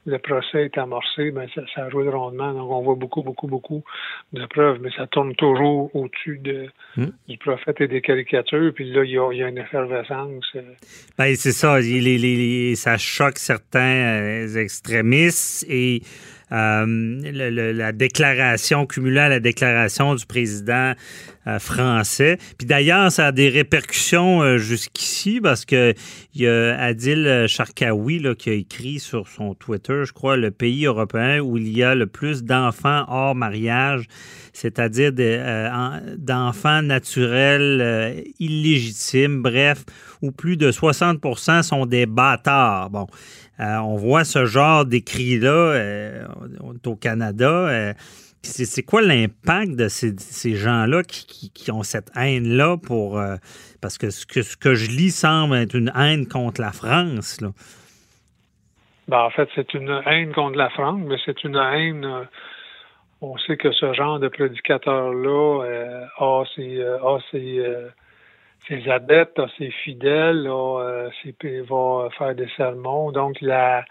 [0.05, 2.53] le procès est amorcé, ben ça, ça roule rondement.
[2.53, 3.83] Donc, on voit beaucoup, beaucoup, beaucoup
[4.33, 7.11] de preuves, mais ça tourne toujours au-dessus de, hmm.
[7.27, 8.73] du prophète et des caricatures.
[8.73, 10.45] Puis là, il y a, il y a une effervescence.
[10.55, 10.61] Euh.
[11.17, 11.79] Ben, c'est ça.
[12.75, 16.01] ça choque certains euh, extrémistes et
[16.53, 20.93] euh, la déclaration, cumulée à la déclaration du président
[21.47, 22.37] euh, français.
[22.59, 25.95] Puis d'ailleurs, ça a des répercussions euh, jusqu'ici parce que
[26.35, 30.85] il y a Adil Sharkawi qui a écrit sur son Twitter, je crois, le pays
[30.85, 34.07] européen où il y a le plus d'enfants hors mariage,
[34.53, 35.11] c'est-à-dire
[36.17, 39.85] d'enfants naturels illégitimes, bref,
[40.21, 42.89] où plus de 60% sont des bâtards.
[42.89, 43.07] Bon.
[43.59, 46.25] Euh, on voit ce genre d'écrit-là euh,
[46.85, 47.49] au Canada.
[47.49, 47.93] Euh,
[48.41, 53.21] c'est quoi l'impact de ces, gens-là qui, ont cette haine-là pour.
[53.81, 57.39] parce que ce, que ce que je lis semble être une haine contre la France.
[57.39, 57.51] Là.
[59.07, 62.27] Ben, en fait, c'est une haine contre la France, mais c'est une haine
[63.21, 65.61] on sait que ce genre de prédicateur-là
[66.17, 67.63] a ses, a ses,
[68.67, 73.11] ses adeptes, a ses fidèles, a, ses, va faire des sermons.
[73.11, 73.85] Donc, la,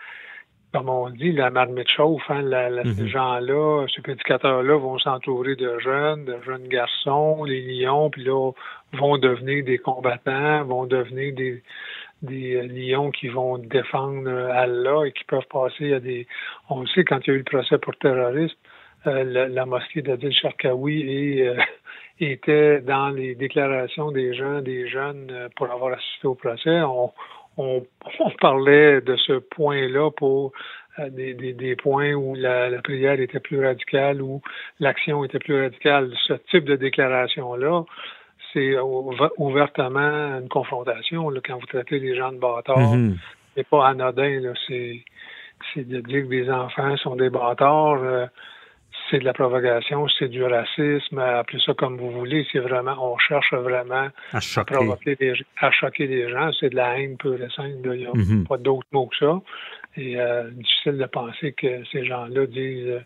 [0.72, 2.22] comme on dit, la marmite chauffe.
[2.30, 3.08] Hein, la, la, Ces mhm.
[3.08, 8.52] gens-là, ces prédicateurs-là vont s'entourer de jeunes, de jeunes garçons, les lions, puis là,
[8.94, 11.62] vont devenir des combattants, vont devenir des,
[12.22, 16.26] des lions qui vont défendre Allah et qui peuvent passer à des...
[16.70, 18.56] On sait, quand il y a eu le procès pour terrorisme,
[19.06, 21.56] euh, la, la, mosquée d'Adil Sharkawi et, euh,
[22.20, 26.80] était dans les déclarations des gens, des jeunes euh, pour avoir assisté au procès.
[26.82, 27.12] On,
[27.56, 27.84] on,
[28.20, 30.52] on parlait de ce point-là pour
[30.98, 34.42] des, des, des, points où la, la, prière était plus radicale, où
[34.78, 36.12] l'action était plus radicale.
[36.26, 37.84] Ce type de déclaration-là,
[38.52, 38.76] c'est
[39.38, 42.94] ouvertement une confrontation là, quand vous traitez les gens de bâtards.
[42.94, 43.16] Mm-hmm.
[43.56, 44.52] C'est pas anodin.
[44.66, 45.04] C'est,
[45.76, 48.28] de dire que des enfants sont des bâtards
[49.12, 52.46] c'est de la provocation, c'est du racisme, appelez ça comme vous voulez.
[52.50, 54.74] C'est vraiment, on cherche vraiment à, choquer.
[54.74, 56.50] provoquer des, à choquer les gens.
[56.58, 57.90] C'est de la haine pure et simple.
[57.92, 58.46] Il n'y a mhm.
[58.46, 59.40] pas d'autre mot que ça.
[59.98, 63.02] Et euh, difficile de penser que ces gens-là disent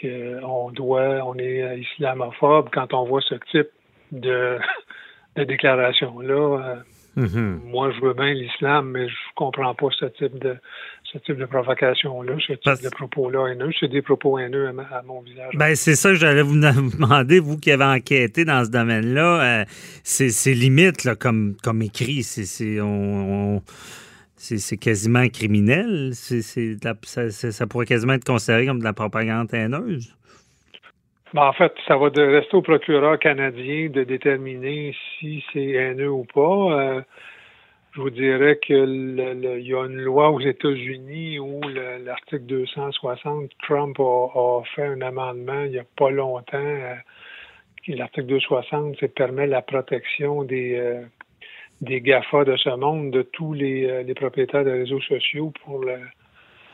[0.00, 3.70] qu'on doit, on est islamophobe quand on voit ce type
[4.10, 4.58] de,
[5.36, 6.34] de déclaration-là.
[6.34, 6.76] Euh,
[7.14, 7.60] mhm.
[7.66, 10.56] Moi, je veux bien l'islam, mais je comprends pas ce type de
[11.12, 13.70] ce type de provocation-là, ce type de propos-là haineux.
[13.78, 15.52] C'est des propos haineux à, mon visage.
[15.54, 19.60] Ben, c'est ça que j'allais vous demander, vous qui avez enquêté dans ce domaine-là.
[19.60, 19.64] Euh,
[20.02, 22.22] c'est limite là, comme, comme écrit.
[22.22, 23.60] C'est on,
[24.80, 26.12] quasiment criminel.
[26.14, 30.16] ça, ça, pourrait quasiment être considéré comme de la propagande haineuse.
[31.34, 36.10] Ben, en fait, ça va de rester au procureur canadien de déterminer si c'est haineux
[36.10, 36.40] ou pas.
[36.40, 37.00] Euh,
[37.94, 41.60] je vous dirais que il y a une loi aux États-Unis où
[42.04, 46.56] l'article 260, Trump a, fait un amendement il n'y a pas longtemps.
[46.56, 46.94] Euh,
[47.88, 51.02] l'article 260, c'est permet la protection des euh,
[51.82, 55.84] des GAFA de ce monde, de tous les, euh, les propriétaires de réseaux sociaux pour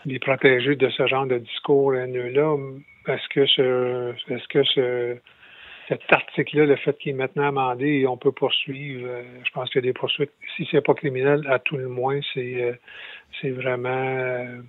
[0.04, 2.56] les protéger de ce genre de discours haineux-là.
[3.08, 5.16] Est-ce que ce est-ce que ce
[5.88, 9.70] cet article-là, le fait qu'il est maintenant amendé et on peut poursuivre, euh, je pense
[9.70, 10.30] qu'il y a des poursuites.
[10.56, 12.72] Si c'est pas criminel, à tout le moins, c'est euh,
[13.40, 14.60] c'est vraiment euh,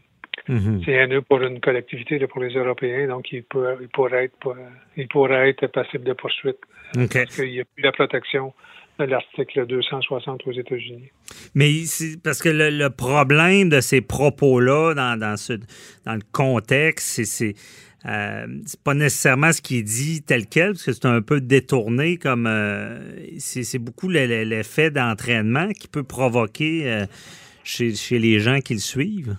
[0.48, 0.86] mm-hmm.
[0.86, 4.56] c'est haineux pour une collectivité, pour les Européens, donc il, peut, il pourrait être
[4.96, 6.58] il pourrait être passible de poursuite.
[6.94, 8.54] Parce qu'il n'y a plus la protection
[9.00, 11.12] de l'article 260 aux États-Unis.
[11.56, 11.72] Mais
[12.24, 15.54] parce que le, problème de ces propos-là dans, dans, ce,
[16.06, 17.54] dans le contexte, c'est
[18.06, 21.42] euh, c'est pas nécessairement ce qui est dit tel quel, parce que c'est un peu
[21.42, 23.00] détourné, comme euh,
[23.40, 27.06] c'est beaucoup l'effet d'entraînement qui peut provoquer euh,
[27.64, 29.36] chez, les gens qui le suivent.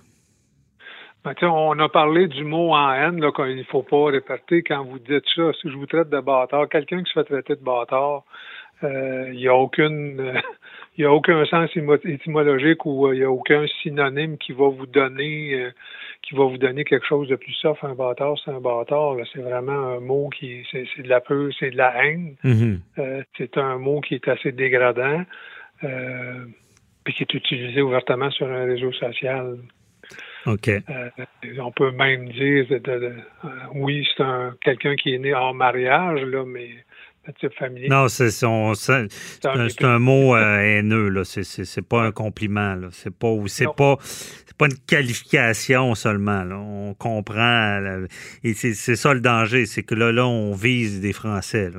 [1.24, 4.98] Ben, on a parlé du mot en haine, qu'il ne faut pas répéter quand vous
[4.98, 5.52] dites ça.
[5.60, 8.24] Si je vous traite de bâtard, quelqu'un qui se fait traiter de bâtard,
[8.82, 10.40] il n'y a aucune
[10.96, 11.70] il n'y a aucun sens
[12.04, 15.70] étymologique ou il n'y a aucun synonyme qui va vous donner
[16.22, 17.82] qui va vous donner quelque chose de plus soft.
[17.82, 19.16] Un bâtard, c'est un bâtard.
[19.32, 22.36] C'est vraiment un mot qui c'est, de la peur, c'est de la haine.
[22.44, 22.78] Mm-hmm.
[22.98, 25.24] Euh, c'est un mot qui est assez dégradant,
[25.84, 26.44] euh,
[27.04, 29.58] puis qui est utilisé ouvertement sur un réseau social.
[30.46, 30.68] OK.
[30.68, 31.10] Euh,
[31.60, 32.66] on peut même dire,
[33.74, 36.70] oui, c'est un quelqu'un qui est né hors mariage, là, mais
[37.88, 41.24] non, c'est un, mot euh, haineux, là.
[41.24, 42.88] C'est pas un compliment, là.
[42.92, 43.96] C'est pas, c'est pas,
[44.60, 47.80] pas une qualification seulement, On comprend,
[48.44, 51.70] et c'est ça le danger, c'est que là, là, on vise des Français,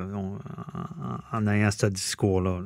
[1.32, 2.62] en, ayant ce discours-là.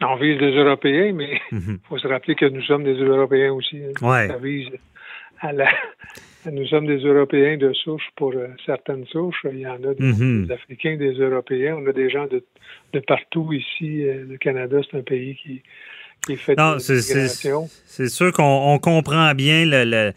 [0.00, 1.78] On vise des Européens, mais il mhm.
[1.88, 3.80] faut se rappeler que nous sommes des Européens aussi.
[3.82, 4.28] Hein.
[4.28, 4.68] Ça vise
[5.40, 5.68] à la,
[6.50, 9.46] nous sommes des Européens de souche pour euh, certaines souches.
[9.50, 10.50] Il y en a des, mhm.
[10.50, 11.76] Africains, des Européens.
[11.80, 12.44] On a des gens de,
[12.92, 14.04] de partout ici.
[14.04, 15.62] Euh, le Canada, c'est un pays qui,
[16.26, 20.12] qui fait non, C'est sûr qu'on comprend bien le,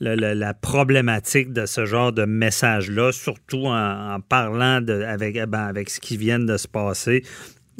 [0.00, 6.00] la problématique de ce genre de message-là, surtout en, parlant de, avec, ben, avec ce
[6.00, 7.22] qui vient de se passer.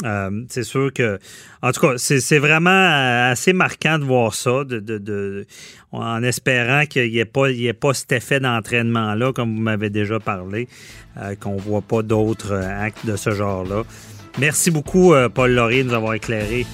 [0.05, 1.19] Euh, c'est sûr que,
[1.63, 5.47] en tout cas, c'est vraiment euh, assez marquant de voir ça, de,
[5.93, 10.21] en espérant qu'il n'y ait, pas, ait pas cet effet d'entraînement-là, comme vous m'avez déjà
[10.21, 10.69] parlé,
[11.21, 13.83] euh, qu'on ne voit pas d'autres actes de ce genre-là.
[14.39, 16.65] Merci beaucoup, Paul Laurier, de nous avoir éclairé.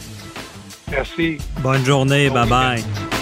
[0.91, 1.39] Merci.
[1.62, 2.29] Bonne journée.
[2.29, 3.14] Bye-bye.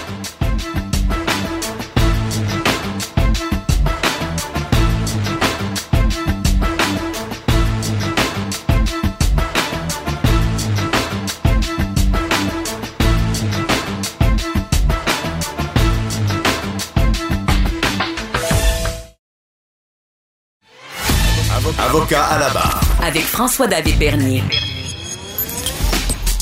[21.95, 22.81] Avocat à la barre.
[23.03, 24.43] Avec François-David Bernier.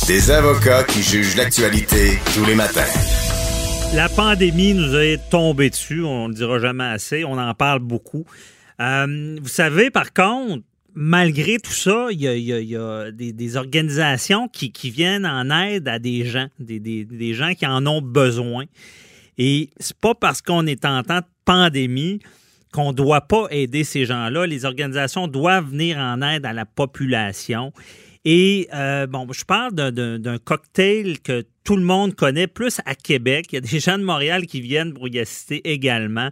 [0.07, 2.87] Des avocats qui jugent l'actualité tous les matins.
[3.93, 8.25] La pandémie nous est tombée dessus, on ne dira jamais assez, on en parle beaucoup.
[8.79, 10.63] Euh, vous savez, par contre,
[10.95, 16.47] malgré tout ça, il y a, des, organisations qui, viennent en aide à des gens,
[16.61, 18.67] des, gens qui en ont besoin.
[19.37, 22.21] Et c'est pas parce qu'on est en temps de pandémie
[22.73, 24.47] qu'on ne doit pas aider ces gens-là.
[24.47, 27.73] Les organisations doivent venir en aide à la population.
[28.25, 33.47] Et euh, bon, je parle d'un cocktail que tout le monde connaît, plus à Québec.
[33.51, 36.29] Il y a des gens de Montréal qui viennent pour y assister également.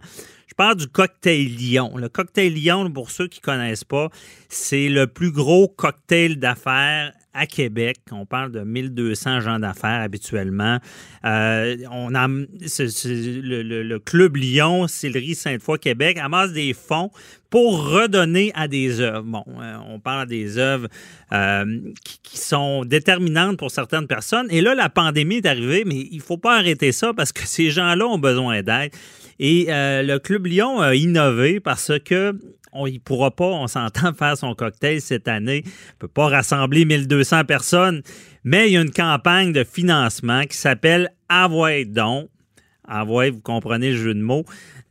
[0.47, 1.97] Je parle du cocktail Lyon.
[1.97, 4.09] Le cocktail Lyon, pour ceux qui ne connaissent pas,
[4.49, 7.97] c'est le plus gros cocktail d'affaires à Québec.
[8.11, 10.79] On parle de 1200 gens d'affaires habituellement.
[11.23, 17.09] Euh, on a le, club Lyon, Sillery Sainte-Foy, Québec, amasse des fonds
[17.49, 19.23] pour redonner à des œuvres.
[19.23, 20.89] Bon, euh, on parle des œuvres
[21.31, 24.47] euh, qui, sont déterminantes pour certaines personnes.
[24.49, 27.41] Et là, la pandémie est arrivée, mais il ne faut pas arrêter ça parce que
[27.45, 28.91] ces gens-là ont besoin d'aide.
[29.41, 32.35] Et le Club Lyon a innové parce que
[32.71, 35.63] on ne pourra pas, on s'entend, faire son cocktail cette année.
[35.65, 38.01] On ne peut pas rassembler 1200 personnes,
[38.43, 42.29] mais il y a une campagne de financement qui s'appelle Avoy Don.
[42.87, 44.45] Avoy, vous comprenez le jeu de mots.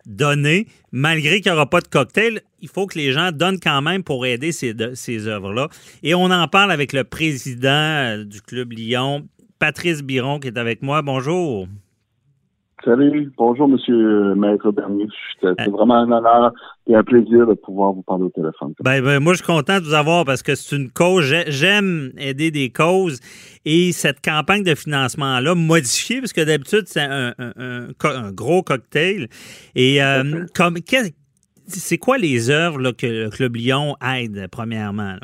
[0.06, 3.82] Donner, malgré qu'il n'y aura pas de cocktail, il faut que les gens donnent quand
[3.82, 5.68] même pour aider ces, ces œuvres-là.
[6.02, 10.56] Et on en parle avec le président euh, du Club Lyon, Patrice Biron, qui est
[10.56, 11.02] avec moi.
[11.02, 11.68] Bonjour.
[12.88, 15.08] Salut, bonjour Monsieur Maître Bernier.
[15.42, 15.70] C'est euh.
[15.70, 16.54] vraiment un honneur
[16.86, 18.72] et un plaisir de pouvoir vous parler au téléphone.
[18.82, 21.22] Ben, ben, moi, je suis content de vous avoir parce que c'est une cause.
[21.48, 23.20] J'aime aider des causes
[23.66, 27.34] et cette campagne de financement-là modifiée, parce que d'habitude, c'est un,
[28.32, 29.28] gros cocktail.
[29.74, 30.76] Et euh, comme
[31.66, 35.16] c'est quoi les œuvres que le Club Lyon aide, premièrement?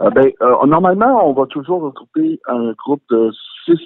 [0.00, 0.32] Euh, ben,
[0.66, 3.30] normalement, on va toujours regrouper un groupe de
[3.64, 3.78] six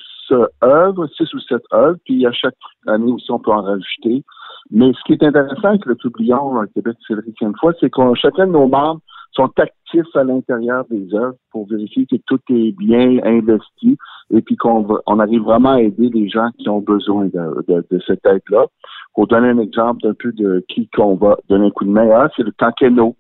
[0.63, 2.55] œuvres, six ou sept œuvres, puis à chaque
[2.87, 4.25] année aussi, on peut en rajouter.
[4.71, 6.97] Mais ce qui est intéressant avec le Toublion à Québec
[7.41, 9.01] une fois, c'est que chacun de nos membres
[9.33, 13.97] sont actifs à l'intérieur des œuvres pour vérifier que tout est bien investi
[14.31, 18.25] et puis qu'on on arrive vraiment à aider les gens qui ont besoin de, cette
[18.27, 18.67] aide-là.
[19.15, 22.11] Pour donner un exemple un peu de qui qu'on va donner un coup de main
[22.11, 23.17] à, c'est le Tankeno.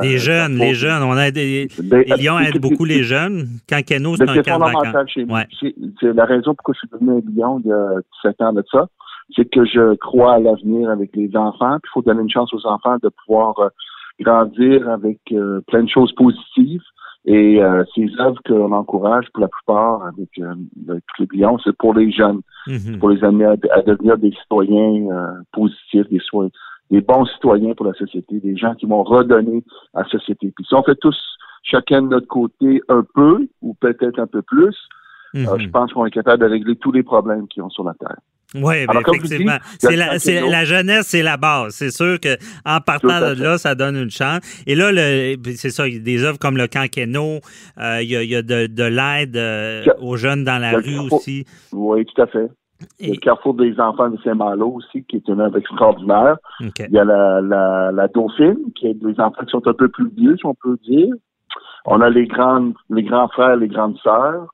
[0.00, 1.02] Les euh, jeunes, les jeunes.
[1.02, 3.46] On a des, ben, les Lions aident beaucoup les jeunes.
[3.68, 7.60] Quand Keno, c'est un cas de C'est la raison pourquoi je suis devenu un Lion
[7.64, 8.88] il y a 7 ans de ça.
[9.36, 11.78] C'est que je crois à l'avenir avec les enfants.
[11.82, 13.68] Puis il faut donner une chance aux enfants de pouvoir euh,
[14.20, 16.82] grandir avec euh, plein de choses positives.
[17.24, 17.60] Et
[17.94, 20.30] ces œuvres qu'on encourage, pour la plupart, avec,
[20.88, 22.98] avec les Lions, c'est pour les jeunes, mm-hmm.
[23.00, 25.08] pour les amener à, devenir des citoyens
[25.52, 26.20] positifs, des,
[26.90, 29.62] des bons citoyens pour la société, des gens qui vont redonner
[29.94, 30.52] à la société.
[30.54, 31.16] Puis si on fait tous
[31.62, 34.76] chacun de notre côté un peu, ou peut-être un peu plus,
[35.34, 35.60] euh, mhm.
[35.60, 38.16] je pense qu'on est capable de régler tous les problèmes qui ont sur la Terre.
[38.54, 39.58] Oui, effectivement.
[39.78, 41.74] C'est la, jeunesse, c'est la base.
[41.74, 44.40] C'est sûr que en partant de là, ça donne une chance.
[44.66, 44.90] Et là,
[45.54, 47.40] c'est ça, il y a des œuvres comme le Cancano,
[47.78, 51.44] euh, il, y a, de, l'aide euh, aux jeunes dans la rue aussi.
[51.72, 52.48] Oui, tout à fait.
[52.80, 56.36] A le Carrefour des enfants de Saint-Malo aussi, qui est une œuvre extraordinaire.
[56.60, 59.88] Il y a la, la, la, Dauphine, qui est des enfants qui sont un peu
[59.88, 61.12] plus vieux, si on peut dire.
[61.86, 64.46] On a les grandes, les grands frères, les grandes sœurs.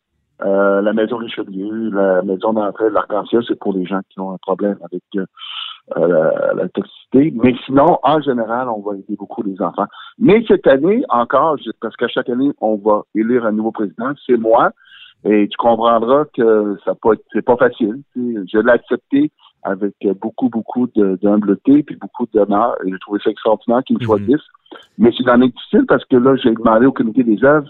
[0.43, 4.33] Euh, la maison Richelieu, la maison d'entrée de l'arc-en-ciel, c'est pour les gens qui ont
[4.33, 5.27] un problème avec euh,
[5.97, 7.33] la, la, toxicité.
[7.37, 9.87] Mais sinon, en général, on va aider beaucoup les enfants.
[10.19, 14.37] Mais cette année, encore, parce qu'à chaque année, on va élire un nouveau président, c'est
[14.37, 14.73] moi.
[15.25, 18.03] Et tu comprendras que ça pas c'est pas facile.
[18.15, 19.31] Je l'ai accepté
[19.63, 22.77] avec beaucoup, beaucoup d'humbleté puis beaucoup d'honneur.
[22.85, 24.07] Et j'ai trouvé ça extraordinaire qu'ils me mhm.
[24.07, 24.49] choisissent.
[24.99, 27.69] Mais c'est une année difficile parce que là, j'ai demandé au comité des œuvres.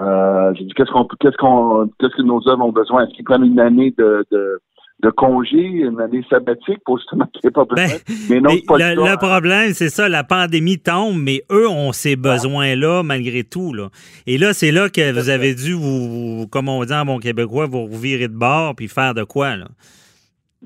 [0.00, 3.04] Euh, j'ai dit qu'est-ce qu'on qu'est-ce qu'on qu'est-ce que nos œuvres ont besoin?
[3.04, 4.60] Est-ce qu'ils prennent une année de, de
[5.00, 7.86] de congé, une année sabbatique pour justement qu'il n'y ait pas besoin.
[7.86, 11.92] Ben, mais non, pas le, le, problème, c'est ça, la pandémie tombe, mais eux ont
[11.92, 13.74] ces besoins-là malgré tout.
[13.74, 13.88] Là.
[14.26, 17.66] Et là, c'est là que vous avez dû, vous, comme on dit en bon québécois,
[17.66, 19.56] vous virer de bord puis faire de quoi?
[19.56, 19.66] Là?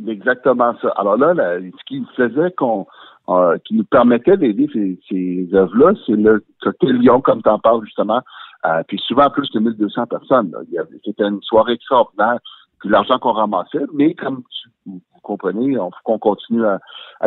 [0.06, 0.88] Exactement ça.
[0.96, 2.86] Alors là, ce qui faisait qu'on
[3.28, 7.58] euh, qui nous permettait d'aider ces, ces œuvres-là, c'est le cocktail Lyon, comme tu en
[7.58, 8.22] parles justement,
[8.66, 10.52] euh, puis souvent plus de 1200 personnes.
[11.04, 12.38] C'était une soirée extraordinaire
[12.80, 14.42] puis l'argent qu'on ramassait, mais comme
[14.86, 16.78] vous comprenez, on faut qu'on continue à,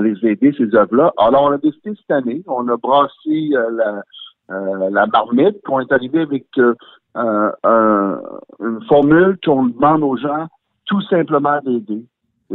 [0.02, 1.14] les aider, ces œuvres-là.
[1.18, 4.04] Alors, on a décidé cette année, on a brassé euh, la,
[4.52, 6.74] euh, la marmite, on est arrivé avec euh,
[7.16, 8.20] un,
[8.60, 10.48] une formule qu'on demande aux gens
[10.86, 12.04] tout simplement d'aider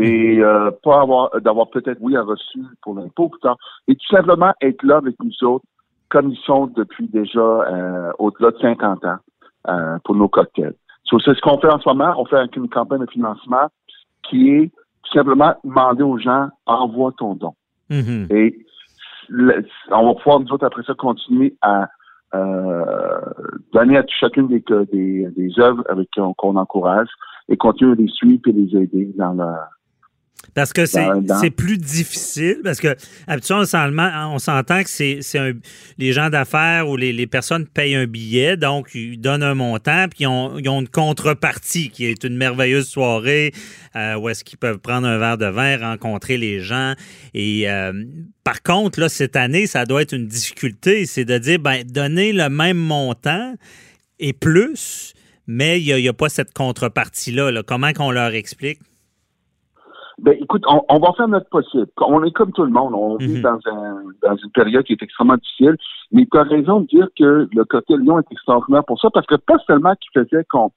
[0.01, 0.41] et
[0.85, 3.33] pas avoir d'avoir peut-être oui un reçu pour l'impôt,
[3.89, 5.65] et tout simplement être là avec nous autres
[6.09, 9.19] comme ils sont depuis déjà euh, au-delà de 50 ans
[9.69, 10.75] euh, pour nos cocktails.
[11.05, 12.15] C'est ce qu'on fait en ce moment.
[12.19, 13.69] On fait une campagne de financement
[14.29, 14.71] qui est
[15.05, 17.55] tout simplement demander aux gens envoie ton don.
[17.91, 18.33] Mm-hmm.
[18.35, 18.67] Et
[19.91, 21.89] on va pouvoir nous autres après ça continuer à
[22.35, 23.21] euh,
[23.73, 27.09] donner à chacune des, des, des œuvres avec qu'on encourage
[27.49, 29.69] et continuer à les suivre et les aider dans la
[30.55, 35.21] parce que c'est plus difficile, parce que habituellement, on s'entend que c'est
[35.99, 40.25] les gens d'affaires ou les, personnes payent un billet, donc ils donnent un montant, puis
[40.25, 43.53] ils ont, une contrepartie qui est une merveilleuse soirée
[43.95, 46.95] euh, où est-ce qu'ils peuvent prendre un verre de vin, rencontrer les gens.
[47.35, 47.93] Et euh,
[48.43, 52.33] par contre, là, cette année, ça doit être une difficulté, c'est de dire, ben, donner
[52.33, 53.55] le même montant
[54.19, 55.15] et plus,
[55.47, 57.51] mais il n'y a, pas cette contrepartie-là.
[57.51, 57.63] Là.
[57.63, 58.81] Comment qu'on leur explique?
[60.21, 61.87] Ben, écoute, on, va faire notre possible.
[62.01, 62.93] On est comme tout le monde.
[62.95, 63.43] On vit mhm.
[63.43, 65.77] dans, un, dans une période qui est extrêmement difficile.
[66.11, 69.27] Mais tu as raison de dire que le côté Lyon est extraordinaire pour ça, parce
[69.27, 70.73] que pas seulement qu'il faisait qu'on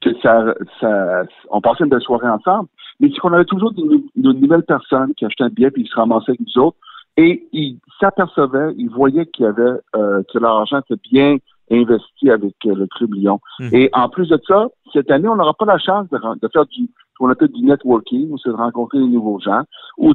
[0.00, 2.68] que ça, ça, on passait une belle soirée ensemble,
[3.00, 5.94] mais c'est qu'on avait toujours de, nouvelles personnes qui achetaient un billet puis ils se
[5.94, 6.78] ramassaient avec nous autres
[7.16, 11.36] et ils s'apercevaient, ils voyaient qu'il y avait euh, que leur argent était bien
[11.70, 13.40] investi avec euh, le Club Lyon.
[13.58, 13.74] Mhm.
[13.74, 16.66] Et en plus de ça, cette année, on n'aura pas la chance de, de faire
[16.66, 16.88] du
[17.20, 19.62] qu'on appelle du networking, c'est de rencontrer des nouveaux gens,
[19.98, 20.14] ou,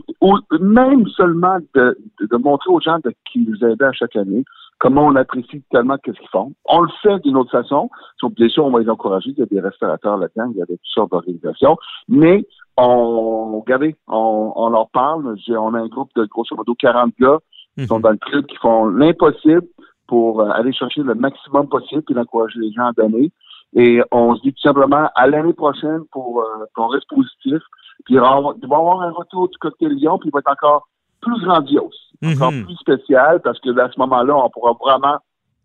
[0.59, 4.43] même seulement de, de, montrer aux gens de qui nous aident à chaque année
[4.79, 6.53] comment on apprécie tellement ce qu'ils font.
[6.65, 7.89] On le fait d'une autre façon.
[8.35, 9.29] Bien sûr, on va les encourager.
[9.29, 11.77] Il y a des restaurateurs là-dedans, il y a des toutes sortes d'organisations.
[12.09, 12.45] Mais
[12.75, 15.35] on, regardez, on, on leur parle.
[15.49, 17.39] On a un groupe de grosso modo 40 gars
[17.77, 18.01] qui sont mhm.
[18.01, 19.63] dans le club, qui font l'impossible
[20.07, 23.31] pour euh, aller chercher le maximum possible et d'encourager les gens à donner.
[23.75, 27.61] Et on se dit tout simplement à l'année prochaine pour euh, qu'on reste positif.
[28.05, 30.87] Puis il va y avoir un retour du cocktail Lyon, puis il va être encore
[31.21, 32.65] plus grandiose, encore mhm.
[32.65, 35.17] plus spécial, parce que à ce moment-là, on pourra vraiment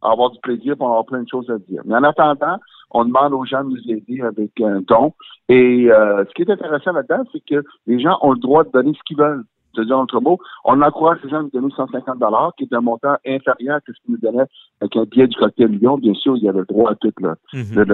[0.03, 1.83] avoir du plaisir, pour avoir plein de choses à dire.
[1.85, 2.57] Mais en attendant,
[2.91, 5.13] on demande aux gens de nous aider avec un don.
[5.49, 8.71] Et euh, ce qui est intéressant là-dedans, c'est que les gens ont le droit de
[8.71, 9.45] donner ce qu'ils veulent
[9.75, 12.75] de dire entre mots, on encourage les gens à nous donner 150 dollars, qui est
[12.75, 14.47] un montant inférieur à ce qu'ils nous donnaient
[14.81, 15.99] avec un billet du cocktail million.
[15.99, 17.85] Bien sûr, il y avait le droit à toutes mhm.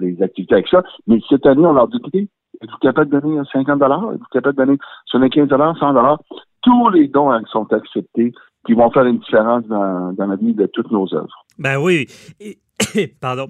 [0.00, 0.82] les activités avec ça.
[1.06, 2.28] Mais cette année, on leur dit, écoutez,
[2.62, 4.12] êtes-vous capable de donner 50 dollars?
[4.12, 6.20] Êtes-vous capable de donner sur les 15 dollars, 100 dollars?
[6.62, 8.32] Tous les dons sont acceptés
[8.64, 11.44] qui vont faire une différence dans, dans la vie de toutes nos œuvres.
[11.58, 12.06] Ben oui.
[13.20, 13.48] Pardon.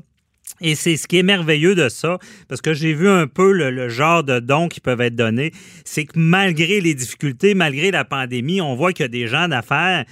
[0.61, 3.89] Et c'est ce qui est merveilleux de ça, parce que j'ai vu un peu le,
[3.89, 5.53] genre de dons qui peuvent être donnés,
[5.85, 9.49] c'est que malgré les difficultés, malgré la pandémie, on voit qu'il y a des gens
[9.49, 10.05] d'affaires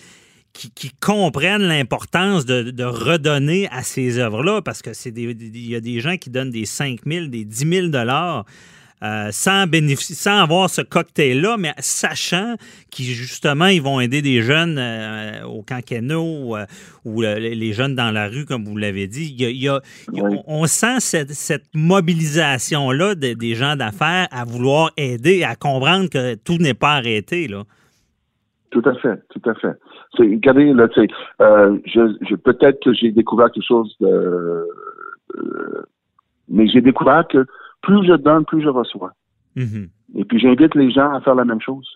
[0.52, 6.00] qui, comprennent l'importance de, redonner à ces œuvres-là, parce que c'est il y a des
[6.00, 8.44] gens qui donnent des 5 000, des 10 000 dollars
[9.02, 12.56] euh, sans, sans avoir ce cocktail-là, mais sachant
[12.90, 16.64] qu'ils, justement, ils vont aider des jeunes euh, au Cancano euh,
[17.04, 19.34] ou les jeunes dans la rue, comme vous l'avez dit.
[19.38, 19.80] Il y a,
[20.46, 26.58] on, sent cette, cette mobilisation-là des gens d'affaires à vouloir aider, à comprendre que tout
[26.58, 27.48] n'est pas arrêté.
[27.48, 27.64] Là.
[28.70, 29.76] Tout à fait, tout à fait.
[30.18, 30.86] regardez, là,
[31.40, 34.64] euh, je, je peut-être que j'ai découvert quelque chose de,
[36.48, 37.46] mais j'ai découvert que
[37.82, 39.12] plus je donne, plus je reçois.
[39.56, 39.88] Mm-hmm.
[40.16, 41.86] Et puis j'invite les gens à faire la même chose.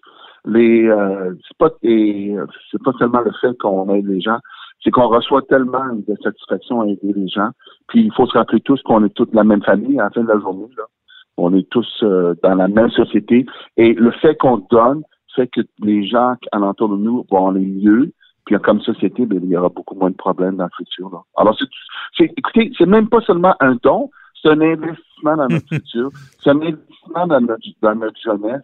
[0.47, 2.35] Les euh, c'est pas et
[2.71, 4.39] c'est pas seulement le fait qu'on aide les gens,
[4.83, 7.51] c'est qu'on reçoit tellement de satisfaction à aider les gens.
[7.89, 10.23] Puis il faut se rappeler tous qu'on est toute la même famille à la fin
[10.23, 10.69] de la journée.
[10.77, 10.85] Là.
[11.37, 13.47] On est tous euh, dans la même société.
[13.77, 15.03] Et le fait qu'on donne
[15.35, 18.13] fait que les gens alentour de nous vont aller mieux.
[18.45, 21.11] Puis comme société, bien, il y aura beaucoup moins de problèmes dans le futur.
[21.11, 21.23] Là.
[21.37, 21.57] Alors,
[22.17, 24.11] c'est, écoutez, c'est même pas seulement un don,
[24.45, 26.11] c'est un investissement dans notre futur,
[26.43, 28.63] c'est un investissement dans notre, dans notre jeunesse.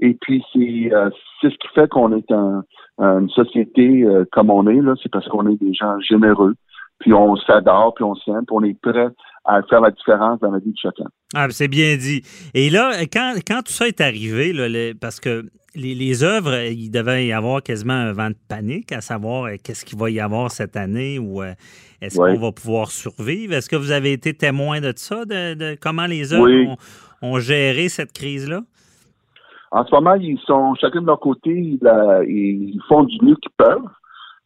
[0.00, 1.10] Et puis c'est euh,
[1.40, 2.62] c'est ce qui fait qu'on est un,
[2.98, 6.54] une société euh, comme on est là, c'est parce qu'on est des gens généreux,
[7.00, 9.08] puis on s'adore, puis on s'aime, puis on est prêt
[9.48, 11.06] à faire la différence dans la vie de chacun.
[11.34, 12.22] Ah, c'est bien dit.
[12.52, 14.68] Et là, quand, quand tout ça est arrivé, là,
[15.00, 19.00] parce que les, les, œuvres, il devait y avoir quasiment un vent de panique à
[19.00, 21.42] savoir euh, qu'est-ce qu'il va y avoir cette année ou
[22.00, 23.54] est-ce qu'on va pouvoir survivre?
[23.54, 26.76] Est-ce que vous avez été témoin de ça, de, comment les œuvres
[27.22, 28.60] ont, géré cette crise-là?
[29.70, 33.88] En ce moment, ils sont chacun de leur côté, ils, font du mieux qu'ils peuvent.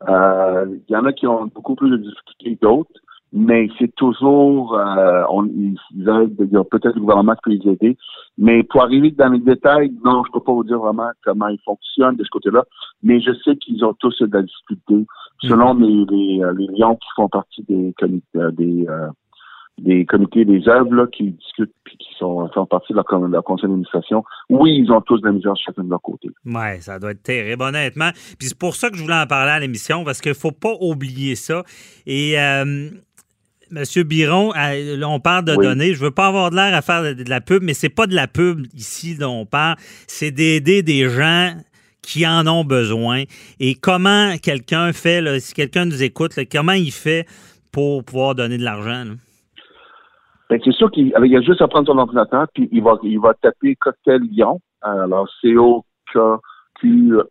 [0.09, 3.00] Euh, il y en a qui ont beaucoup plus de difficultés que d'autres,
[3.33, 7.51] mais c'est toujours, euh, on, ils, aident, il y a peut-être le gouvernement qui peut
[7.51, 7.97] les aider,
[8.37, 11.61] mais pour arriver dans les détails, non, je peux pas vous dire vraiment comment ils
[11.64, 12.64] fonctionnent de ce côté-là,
[13.03, 15.07] mais je sais qu'ils ont tous de la difficulté
[15.41, 17.95] selon les, les, euh, les, lions qui font partie des,
[18.37, 19.09] euh, des, euh,
[19.78, 24.24] des comités des œuvres qui discutent puis qui sont font partie de leur, conseil d'administration,
[24.49, 26.28] oui, ils ont tous de la misère chacun de leur côté.
[26.45, 28.11] Oui, ça doit être terrible, honnêtement.
[28.39, 30.53] Puis c'est pour ça que je voulais en parler à l'émission, parce qu'il ne faut
[30.53, 31.64] pas oublier ça.
[32.07, 32.91] Et euh,
[33.73, 35.95] Monsieur Biron, on parle de données.
[35.95, 38.14] Je veux pas avoir de l'air à faire de, la pub, mais c'est pas de
[38.14, 39.77] la pub ici dont on parle.
[40.07, 41.55] C'est d'aider des gens
[42.03, 43.23] qui en ont besoin.
[43.61, 47.27] Et comment quelqu'un fait, si quelqu'un nous écoute, comment il fait
[47.73, 49.05] pour pouvoir donner de l'argent?
[50.51, 53.18] Ben, c'est sûr qu'il y a juste à prendre son ordinateur, puis il va, il
[53.18, 54.61] va taper Cocktail Lyon.
[54.83, 56.18] Alors, C-O-K
[56.83, 57.22] Q-U-E-T-E-L-I-O-N-S,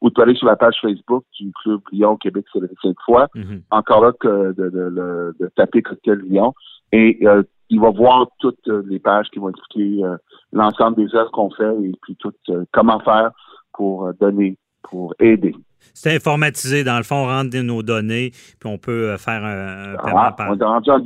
[0.00, 3.28] ou tu peux aller sur la page Facebook du Club Lyon Québec Célébré cette fois.
[3.34, 3.62] Mm-hmm.
[3.70, 6.52] Encore là que de, de, de, taper Cocktail Lyon.
[6.92, 10.16] Et euh, il va voir toutes les pages qui vont expliquer euh,
[10.52, 13.30] l'ensemble des œuvres qu'on fait et puis tout euh, comment faire
[13.72, 15.54] pour donner, pour aider.
[15.94, 16.84] C'est informatisé.
[16.84, 20.50] Dans le fond, on rentre nos données, puis on peut faire un, ah, paiement par...
[20.50, 21.00] On est rendu en,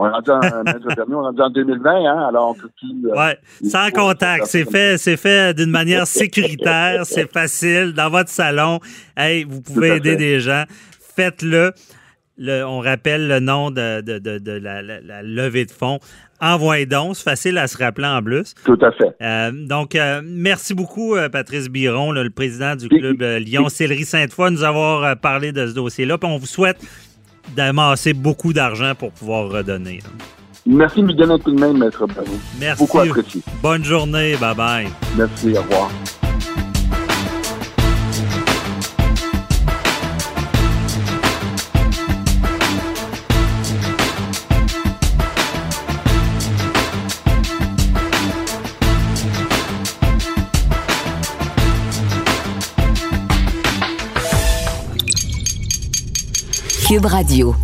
[0.00, 3.10] on est en 2020, hein, alors on peut plus.
[3.10, 4.46] Euh, ouais, sans contact.
[4.46, 7.92] C'est fait, c'est fait d'une manière sécuritaire, c'est facile.
[7.92, 8.80] Dans votre salon,
[9.16, 10.64] hey, vous pouvez aider des gens.
[11.16, 11.72] Faites-le.
[12.38, 15.98] on rappelle le nom de, de, la, levée de fonds.
[16.40, 18.54] Envoyez donc, c'est facile à se rappeler en plus.
[18.64, 19.14] Tout à fait.
[19.20, 24.54] Euh, donc, euh, merci beaucoup, Patrice Biron, le président du club Lyon Céleri Sainte-Foy, de
[24.54, 26.16] nous avoir parlé de ce dossier-là.
[26.16, 26.78] Puis on vous souhaite
[27.54, 30.00] d'amasser beaucoup d'argent pour pouvoir redonner.
[30.66, 32.26] Merci de me donner un coup de main, Maître Barreau.
[32.58, 32.82] Merci.
[32.82, 33.42] Beaucoup apprécié.
[33.62, 34.36] Bonne journée.
[34.36, 34.88] Bye-bye.
[35.16, 35.56] Merci.
[35.56, 35.90] Au revoir.
[56.90, 57.54] Cube Radio.